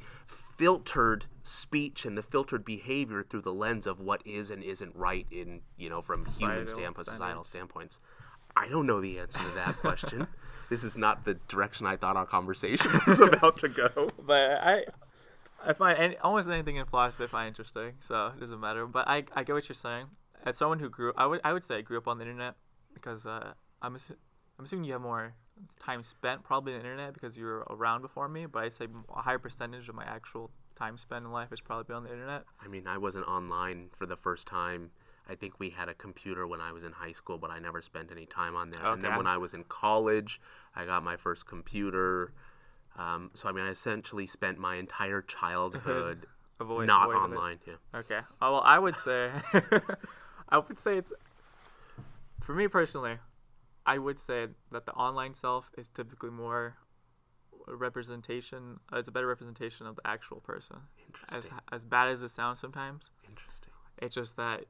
filtered 0.62 1.26
speech 1.42 2.06
and 2.06 2.16
the 2.16 2.22
filtered 2.22 2.64
behavior 2.64 3.24
through 3.24 3.42
the 3.42 3.54
lens 3.54 3.88
of 3.88 4.00
what 4.00 4.22
is 4.26 4.52
and 4.52 4.64
isn't 4.64 4.96
right 4.96 5.26
in 5.32 5.60
you 5.76 5.90
know 5.90 6.04
from 6.04 6.24
human 6.24 6.68
Societal 6.68 6.68
standpoints 6.68 7.10
societal 7.10 7.44
standpoints 7.44 8.00
i 8.56 8.70
don't 8.70 8.86
know 8.86 9.02
the 9.02 9.18
answer 9.18 9.40
to 9.40 9.56
that 9.56 9.76
question 9.78 10.28
this 10.70 10.84
is 10.84 10.96
not 10.96 11.26
the 11.26 11.34
direction 11.48 11.88
i 11.88 11.96
thought 11.98 12.16
our 12.16 12.28
conversation 12.28 12.92
was 13.08 13.20
about 13.32 13.58
to 13.58 13.70
go 13.70 13.90
But 14.20 14.52
I, 14.62 14.86
I 15.66 15.74
find 15.74 15.98
any, 15.98 16.18
almost 16.18 16.48
anything 16.48 16.76
in 16.76 16.86
philosophy 16.86 17.24
I 17.24 17.28
find 17.28 17.48
interesting. 17.48 17.94
So 18.00 18.32
it 18.36 18.40
doesn't 18.40 18.60
matter. 18.60 18.86
But 18.86 19.08
I, 19.08 19.24
I 19.36 19.44
get 19.44 19.54
what 19.54 19.68
you're 19.70 19.76
saying. 19.76 20.08
As 20.44 20.58
someone 20.58 20.80
who 20.80 20.90
grew, 20.90 21.14
I 21.18 21.26
would, 21.28 21.42
I 21.44 21.54
would 21.54 21.64
say 21.64 21.78
I 21.78 21.82
grew 21.82 21.98
up 21.98 22.08
on 22.08 22.18
the 22.18 22.24
internet 22.24 22.56
because 22.94 23.26
uh, 23.26 23.54
I'm, 23.82 23.96
assu- 23.96 24.16
I'm 24.58 24.66
assuming 24.66 24.86
you 24.86 24.94
have 24.94 25.02
more 25.02 25.34
time 25.80 26.04
spent 26.04 26.44
probably 26.44 26.74
on 26.74 26.80
the 26.80 26.86
internet 26.86 27.14
because 27.14 27.38
you 27.38 27.46
were 27.46 27.66
around 27.70 28.02
before 28.02 28.28
me. 28.28 28.46
But 28.46 28.64
I'd 28.64 28.74
say 28.74 28.88
a 29.16 29.22
higher 29.22 29.40
percentage 29.40 29.90
of 29.90 29.96
my 29.96 30.06
actual 30.06 30.52
time 30.78 30.98
spent 30.98 31.26
in 31.26 31.32
life 31.32 31.52
is 31.52 31.62
probably 31.62 31.96
on 31.96 32.04
the 32.04 32.12
internet. 32.12 32.44
I 32.64 32.68
mean, 32.68 32.88
I 32.88 32.98
wasn't 32.98 33.28
online 33.28 33.90
for 33.98 34.06
the 34.06 34.18
first 34.18 34.48
time. 34.48 34.92
I 35.30 35.36
think 35.36 35.60
we 35.60 35.70
had 35.70 35.88
a 35.88 35.94
computer 35.94 36.48
when 36.48 36.60
I 36.60 36.72
was 36.72 36.84
in 36.84 36.92
high 36.92 37.12
school, 37.12 37.38
but 37.38 37.52
I 37.52 37.60
never 37.60 37.82
spent 37.82 38.12
any 38.12 38.26
time 38.26 38.56
on 38.56 38.72
there. 38.72 38.82
Okay. 38.82 38.94
And 38.94 39.04
then 39.04 39.16
when 39.16 39.28
I 39.28 39.38
was 39.38 39.54
in 39.54 39.64
college, 39.66 40.42
I 40.76 40.86
got 40.86 41.04
my 41.04 41.16
first 41.16 41.46
computer. 41.46 42.34
Um, 42.98 43.32
so 43.34 43.48
I 43.48 43.52
mean, 43.52 43.64
I 43.64 43.70
essentially 43.70 44.28
spent 44.28 44.58
my 44.58 44.76
entire 44.76 45.22
childhood 45.22 46.26
Avoid, 46.60 46.88
not 46.88 47.10
avoid 47.10 47.16
of 47.16 47.32
it. 47.32 47.36
online. 47.36 47.60
Yeah. 47.66 48.00
Okay. 48.00 48.18
Uh, 48.18 48.24
well, 48.42 48.62
I 48.64 48.78
would 48.78 48.96
say, 48.96 49.32
I 50.50 50.58
would 50.60 50.78
say 50.78 50.98
it's, 50.98 51.14
for 52.42 52.54
me 52.54 52.68
personally, 52.68 53.18
I 53.86 53.98
would 53.98 54.18
say 54.20 54.48
that 54.72 54.86
the 54.86 54.94
online 54.94 55.34
self 55.34 55.70
is 55.78 55.88
typically 55.90 56.30
more 56.30 56.78
representation. 57.68 58.80
Uh, 58.92 58.98
it's 58.98 59.08
a 59.08 59.12
better 59.12 59.28
representation 59.28 59.86
of 59.88 59.96
the 59.96 60.06
actual 60.08 60.40
person. 60.40 60.78
As 61.30 61.38
Interesting. 61.46 61.60
as 61.72 61.86
bad 61.86 62.08
as 62.10 62.22
it 62.24 62.30
sounds 62.30 62.60
sometimes, 62.60 63.10
Interesting. 63.28 63.74
it's 63.98 64.16
just 64.16 64.38
that 64.38 64.66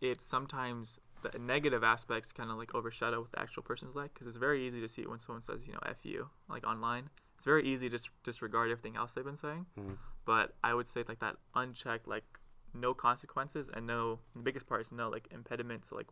it's 0.00 0.24
sometimes 0.26 1.00
the 1.22 1.38
negative 1.38 1.84
aspects 1.84 2.32
kind 2.32 2.50
of 2.50 2.56
like 2.56 2.74
overshadow 2.74 3.20
what 3.20 3.30
the 3.32 3.38
actual 3.40 3.62
person's 3.62 3.94
like 3.94 4.14
because 4.14 4.26
it's 4.26 4.36
very 4.38 4.66
easy 4.66 4.80
to 4.80 4.88
see 4.88 5.06
when 5.06 5.20
someone 5.20 5.42
says 5.42 5.66
you 5.66 5.72
know 5.74 5.78
f 5.84 5.98
you 6.06 6.30
like 6.48 6.66
online 6.66 7.10
it's 7.36 7.44
very 7.44 7.62
easy 7.62 7.90
to 7.90 7.98
dis- 7.98 8.08
disregard 8.24 8.70
everything 8.70 8.96
else 8.96 9.12
they've 9.12 9.22
been 9.24 9.36
saying 9.36 9.66
Mhm. 9.78 9.98
but 10.24 10.54
i 10.64 10.72
would 10.72 10.86
say 10.88 11.04
like 11.06 11.18
that 11.18 11.36
unchecked 11.54 12.08
like 12.08 12.24
no 12.72 12.94
consequences 12.94 13.68
and 13.68 13.86
no 13.86 14.20
the 14.34 14.40
biggest 14.40 14.66
part 14.66 14.80
is 14.80 14.90
no 14.92 15.10
like 15.10 15.28
impediment 15.30 15.82
to 15.82 15.94
like 15.94 16.08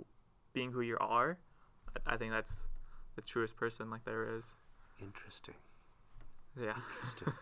being 0.52 0.72
who 0.72 0.82
you 0.82 0.98
are 1.00 1.38
i, 2.06 2.14
I 2.14 2.16
think 2.16 2.32
that's 2.32 2.60
the 3.16 3.22
truest 3.22 3.56
person 3.56 3.90
like 3.90 4.04
there 4.04 4.36
is 4.36 4.52
Interesting. 5.00 5.54
yeah 6.60 6.74
Interesting. 6.96 7.32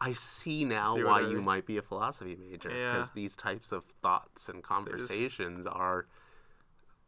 I 0.00 0.12
see 0.12 0.64
now 0.78 0.94
See 0.94 1.02
why 1.04 1.20
you 1.20 1.36
mean? 1.36 1.44
might 1.44 1.66
be 1.66 1.76
a 1.76 1.82
philosophy 1.82 2.36
major 2.36 2.70
Yeah. 2.70 2.92
because 2.92 3.10
these 3.12 3.34
types 3.36 3.72
of 3.72 3.84
thoughts 4.02 4.48
and 4.48 4.62
conversations 4.62 5.66
are 5.66 6.06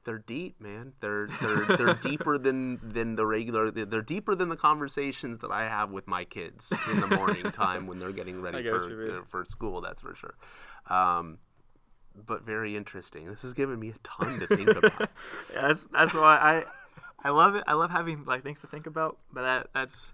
they're 0.05 0.19
deep, 0.19 0.61
man. 0.61 0.93
They're 1.01 1.29
they're 1.41 1.77
they're 1.79 1.95
deeper 2.03 2.37
than 2.37 2.79
than 2.83 3.15
the 3.17 3.25
regular. 3.25 3.71
They're 3.71 4.03
deeper 4.03 4.35
than 4.35 4.51
the 4.51 4.57
conversations 4.57 5.39
that 5.39 5.51
I 5.51 5.65
have 5.67 5.93
with 5.93 6.07
my 6.07 6.25
kids 6.25 6.73
in 6.93 7.01
the 7.01 7.07
morning 7.07 7.43
time 7.53 7.87
when 7.87 7.99
they're 7.99 8.13
getting 8.13 8.43
ready 8.43 8.59
I 8.59 8.63
get 8.63 8.73
what 8.75 8.83
for 8.83 8.91
you 8.91 9.25
for 9.31 9.45
school. 9.47 9.81
That's 9.81 10.03
for 10.03 10.15
sure. 10.15 10.35
Um, 10.91 11.39
but 12.15 12.43
very 12.43 12.77
interesting. 12.77 13.27
This 13.27 13.43
has 13.43 13.55
given 13.55 13.79
me 13.79 13.91
a 13.91 13.99
ton 14.03 14.41
to 14.41 14.47
think 14.47 14.69
about. 14.71 15.11
yeah, 15.53 15.63
that's 15.69 15.85
that's 15.85 16.15
why 16.15 16.37
I 16.37 16.65
I 17.27 17.31
love 17.31 17.55
it. 17.55 17.65
I 17.67 17.75
love 17.75 17.91
having 17.91 18.25
like 18.25 18.43
things 18.43 18.61
to 18.61 18.67
think 18.67 18.87
about, 18.87 19.19
but 19.33 19.43
that 19.43 19.69
that's 19.75 20.13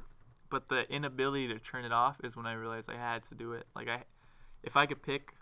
but 0.51 0.69
the 0.69 0.91
inability 0.93 1.49
to 1.49 1.59
turn 1.59 1.85
it 1.85 1.93
off 1.93 2.17
is 2.25 2.37
when 2.37 2.47
I 2.47 2.55
realized 2.55 2.91
I 2.91 2.97
had 2.97 3.23
to 3.25 3.35
do 3.35 3.53
it. 3.53 3.67
Like 3.75 3.89
I 3.89 4.05
if 4.63 4.77
I 4.77 4.87
could 4.87 5.03
pick 5.03 5.35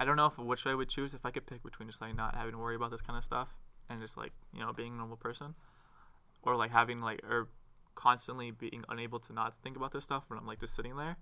I 0.00 0.04
don't 0.04 0.16
know 0.16 0.26
if 0.26 0.38
which 0.38 0.66
I 0.66 0.74
would 0.74 0.88
choose 0.88 1.12
if 1.14 1.26
I 1.26 1.30
could 1.30 1.46
pick 1.46 1.62
between 1.62 1.88
just 1.88 2.00
like 2.00 2.16
not 2.16 2.34
having 2.34 2.52
to 2.52 2.58
worry 2.58 2.76
about 2.76 2.90
this 2.90 3.02
kind 3.02 3.16
of 3.16 3.24
stuff 3.24 3.48
and 3.90 4.00
just 4.00 4.16
like, 4.16 4.32
you 4.52 4.60
know, 4.60 4.72
being 4.72 4.94
a 4.94 4.96
normal 4.96 5.16
person 5.16 5.54
or 6.42 6.56
like 6.56 6.70
having 6.70 7.00
like 7.00 7.20
or 7.24 7.48
constantly 7.94 8.52
being 8.52 8.84
unable 8.88 9.18
to 9.18 9.32
not 9.32 9.54
think 9.56 9.76
about 9.76 9.92
this 9.92 10.04
stuff 10.04 10.24
when 10.28 10.38
I'm 10.38 10.46
like 10.46 10.60
just 10.60 10.74
sitting 10.74 10.96
there. 10.96 11.16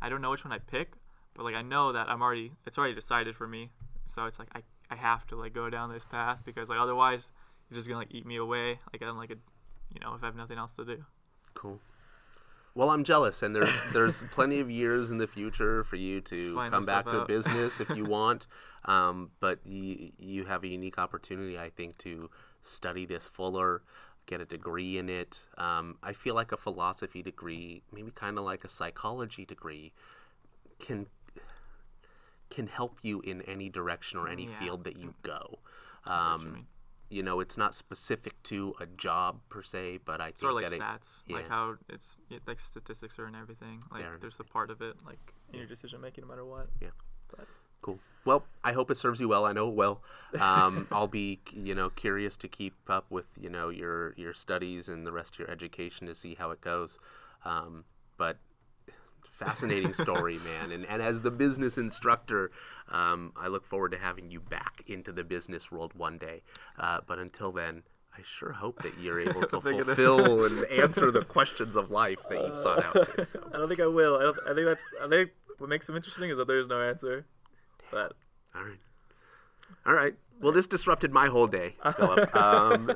I 0.00 0.08
don't 0.08 0.22
know 0.22 0.30
which 0.30 0.44
one 0.44 0.52
I 0.52 0.58
pick, 0.58 0.92
but 1.34 1.44
like 1.44 1.54
I 1.54 1.60
know 1.60 1.92
that 1.92 2.08
I'm 2.08 2.22
already 2.22 2.52
it's 2.66 2.78
already 2.78 2.94
decided 2.94 3.36
for 3.36 3.46
me. 3.46 3.70
So 4.06 4.26
it's 4.26 4.38
like 4.38 4.48
I, 4.54 4.62
I 4.90 4.96
have 4.96 5.26
to 5.28 5.36
like 5.36 5.52
go 5.52 5.70
down 5.70 5.92
this 5.92 6.04
path 6.04 6.40
because 6.44 6.68
like 6.68 6.78
otherwise 6.78 7.32
you're 7.70 7.76
just 7.76 7.88
gonna 7.88 7.98
like 8.00 8.14
eat 8.14 8.26
me 8.26 8.36
away. 8.36 8.78
Like 8.92 9.02
I'm 9.02 9.16
like 9.16 9.30
a 9.30 9.36
you 9.92 10.00
know, 10.00 10.14
if 10.14 10.22
I 10.22 10.26
have 10.26 10.36
nothing 10.36 10.58
else 10.58 10.74
to 10.74 10.84
do. 10.84 11.04
Cool. 11.54 11.80
Well, 12.74 12.90
I'm 12.90 13.04
jealous, 13.04 13.42
and 13.42 13.54
there's 13.54 13.82
there's 13.92 14.24
plenty 14.32 14.60
of 14.60 14.70
years 14.70 15.10
in 15.10 15.18
the 15.18 15.26
future 15.26 15.84
for 15.84 15.96
you 15.96 16.20
to 16.22 16.54
Find 16.54 16.72
come 16.72 16.84
back 16.84 17.04
to 17.06 17.20
out. 17.20 17.28
business 17.28 17.80
if 17.80 17.88
you 17.90 18.04
want. 18.06 18.46
Um, 18.86 19.30
but 19.40 19.60
you 19.64 20.12
you 20.18 20.44
have 20.44 20.64
a 20.64 20.68
unique 20.68 20.98
opportunity, 20.98 21.58
I 21.58 21.70
think, 21.70 21.98
to 21.98 22.30
study 22.62 23.06
this 23.06 23.28
fuller, 23.28 23.82
get 24.26 24.40
a 24.40 24.44
degree 24.44 24.98
in 24.98 25.08
it. 25.08 25.46
Um, 25.56 25.96
I 26.02 26.12
feel 26.12 26.34
like 26.34 26.50
a 26.52 26.56
philosophy 26.56 27.22
degree, 27.22 27.82
maybe 27.92 28.10
kind 28.10 28.38
of 28.38 28.44
like 28.44 28.64
a 28.64 28.68
psychology 28.68 29.46
degree, 29.46 29.92
can 30.80 31.06
can 32.50 32.66
help 32.66 32.98
you 33.02 33.20
in 33.20 33.42
any 33.42 33.68
direction 33.68 34.18
or 34.18 34.28
any 34.28 34.44
Yeah. 34.46 34.58
field 34.58 34.84
that 34.84 34.96
you 34.96 35.14
go. 35.22 35.58
you 36.06 36.12
Um, 36.12 36.66
you 37.10 37.22
know, 37.22 37.38
it's 37.40 37.56
not 37.56 37.74
specific 37.74 38.42
to 38.44 38.74
a 38.80 38.86
job 38.86 39.40
per 39.48 39.62
se, 39.62 39.98
but 40.04 40.20
I 40.20 40.26
think 40.26 40.38
Sort 40.38 40.52
of 40.52 40.56
like 40.56 40.66
that 40.70 40.74
it, 40.76 40.80
stats, 40.80 41.22
like 41.28 41.48
how 41.48 41.76
it's 41.88 42.18
it, 42.30 42.42
like 42.46 42.58
statistics 42.60 43.18
are 43.18 43.26
in 43.26 43.34
everything. 43.34 43.82
Like 43.90 44.00
They're- 44.00 44.18
there's 44.20 44.40
a 44.40 44.44
part 44.44 44.70
of 44.70 44.80
it 44.82 44.96
like 45.04 45.34
in 45.52 45.58
your 45.58 45.66
decision 45.68 46.00
making, 46.00 46.22
no 46.24 46.28
matter 46.28 46.44
what. 46.44 46.68
Yeah. 46.80 46.90
But 47.28 47.46
Cool. 47.82 47.98
Well, 48.24 48.46
I 48.64 48.72
hope 48.72 48.90
it 48.90 48.96
serves 48.96 49.20
you 49.20 49.28
well. 49.28 49.44
I 49.44 49.52
know 49.52 49.68
it 49.68 49.74
will. 49.74 50.02
Um, 50.40 50.88
I'll 50.90 51.06
be, 51.08 51.40
you 51.52 51.74
know, 51.74 51.90
curious 51.90 52.34
to 52.38 52.48
keep 52.48 52.74
up 52.88 53.10
with, 53.10 53.30
you 53.38 53.50
know, 53.50 53.68
your 53.68 54.14
your 54.14 54.32
studies 54.32 54.88
and 54.88 55.06
the 55.06 55.12
rest 55.12 55.34
of 55.34 55.40
your 55.40 55.50
education 55.50 56.06
to 56.06 56.14
see 56.14 56.34
how 56.34 56.50
it 56.50 56.60
goes. 56.62 56.98
Um, 57.44 57.84
but 58.16 58.38
fascinating 59.38 59.92
story, 59.92 60.38
man. 60.38 60.72
And 60.72 60.86
and 60.86 61.02
as 61.02 61.20
the 61.20 61.30
business 61.30 61.78
instructor, 61.78 62.50
um, 62.88 63.32
I 63.36 63.48
look 63.48 63.66
forward 63.66 63.92
to 63.92 63.98
having 63.98 64.30
you 64.30 64.40
back 64.40 64.82
into 64.86 65.12
the 65.12 65.24
business 65.24 65.70
world 65.70 65.92
one 65.94 66.18
day. 66.18 66.42
Uh, 66.78 67.00
but 67.06 67.18
until 67.18 67.52
then. 67.52 67.82
I 68.16 68.20
sure 68.24 68.52
hope 68.52 68.80
that 68.84 68.96
you're 69.00 69.18
able 69.28 69.42
to 69.42 69.60
fulfill 69.60 70.44
and 70.46 70.64
answer 70.66 71.10
the 71.10 71.24
questions 71.24 71.74
of 71.74 71.90
life 71.90 72.20
that 72.30 72.46
you've 72.46 72.56
sought 72.56 72.84
out 72.84 72.94
to. 73.16 73.24
So. 73.24 73.40
I 73.52 73.56
don't 73.56 73.66
think 73.66 73.80
I 73.80 73.88
will. 73.88 74.18
I, 74.18 74.22
don't, 74.22 74.38
I 74.48 74.54
think 74.54 74.66
that's 74.66 74.84
I 75.02 75.08
think 75.08 75.30
what 75.58 75.68
makes 75.68 75.88
them 75.88 75.96
interesting 75.96 76.30
is 76.30 76.36
that 76.36 76.46
there's 76.46 76.68
no 76.68 76.80
answer. 76.80 77.26
But 77.90 78.12
All 78.54 78.62
right. 78.62 78.78
All 79.84 79.94
right. 79.94 80.14
Well, 80.40 80.52
this 80.52 80.66
disrupted 80.66 81.12
my 81.12 81.26
whole 81.26 81.46
day, 81.46 81.74
Philip. 81.96 82.36
Um, 82.36 82.90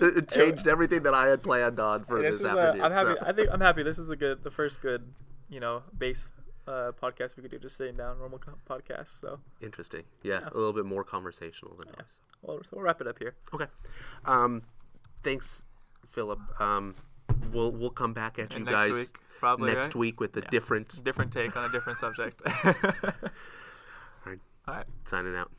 it 0.00 0.28
changed 0.30 0.66
everything 0.66 1.02
that 1.04 1.14
I 1.14 1.28
had 1.28 1.42
planned 1.42 1.78
on 1.80 2.04
for 2.04 2.20
this, 2.20 2.38
this 2.38 2.44
afternoon. 2.46 2.84
I'm 2.84 2.92
happy. 2.92 3.14
so- 3.18 3.26
I 3.26 3.32
think 3.32 3.48
I'm 3.52 3.60
happy. 3.60 3.82
This 3.82 3.98
is 3.98 4.06
the 4.06 4.16
good, 4.16 4.42
the 4.42 4.50
first 4.50 4.80
good, 4.80 5.02
you 5.50 5.60
know, 5.60 5.82
base 5.98 6.28
uh, 6.66 6.92
podcast 7.02 7.36
we 7.36 7.42
could 7.42 7.50
do, 7.50 7.58
just 7.58 7.76
sitting 7.76 7.96
down, 7.96 8.18
normal 8.18 8.38
co- 8.38 8.54
podcast. 8.68 9.20
So, 9.20 9.40
Interesting. 9.60 10.04
Yeah, 10.22 10.40
a 10.52 10.56
little 10.56 10.72
bit 10.72 10.84
more 10.86 11.02
conversational 11.04 11.74
than 11.76 11.88
ours. 11.98 12.20
well, 12.42 12.58
so 12.62 12.68
we'll 12.72 12.82
wrap 12.82 13.00
it 13.00 13.06
up 13.08 13.18
here. 13.18 13.34
Okay. 13.52 13.66
Um, 14.24 14.62
thanks, 15.24 15.62
Philip. 16.10 16.38
Um, 16.60 16.94
we'll 17.52 17.72
we'll 17.72 17.90
come 17.90 18.12
back 18.12 18.38
at 18.38 18.52
you 18.52 18.56
And 18.58 18.64
next 18.66 18.74
guys 18.76 18.92
week, 18.92 19.18
probably, 19.40 19.72
next 19.74 19.88
right? 19.88 19.94
week 19.96 20.20
with 20.20 20.36
a 20.36 20.40
Yeah. 20.40 20.48
different. 20.50 21.02
Different 21.04 21.32
take 21.32 21.56
on 21.56 21.68
a 21.68 21.72
different 21.72 21.98
subject. 21.98 22.40
All 22.64 22.72
right. 24.26 24.38
All 24.68 24.74
right. 24.74 24.86
Signing 25.04 25.34
out. 25.34 25.50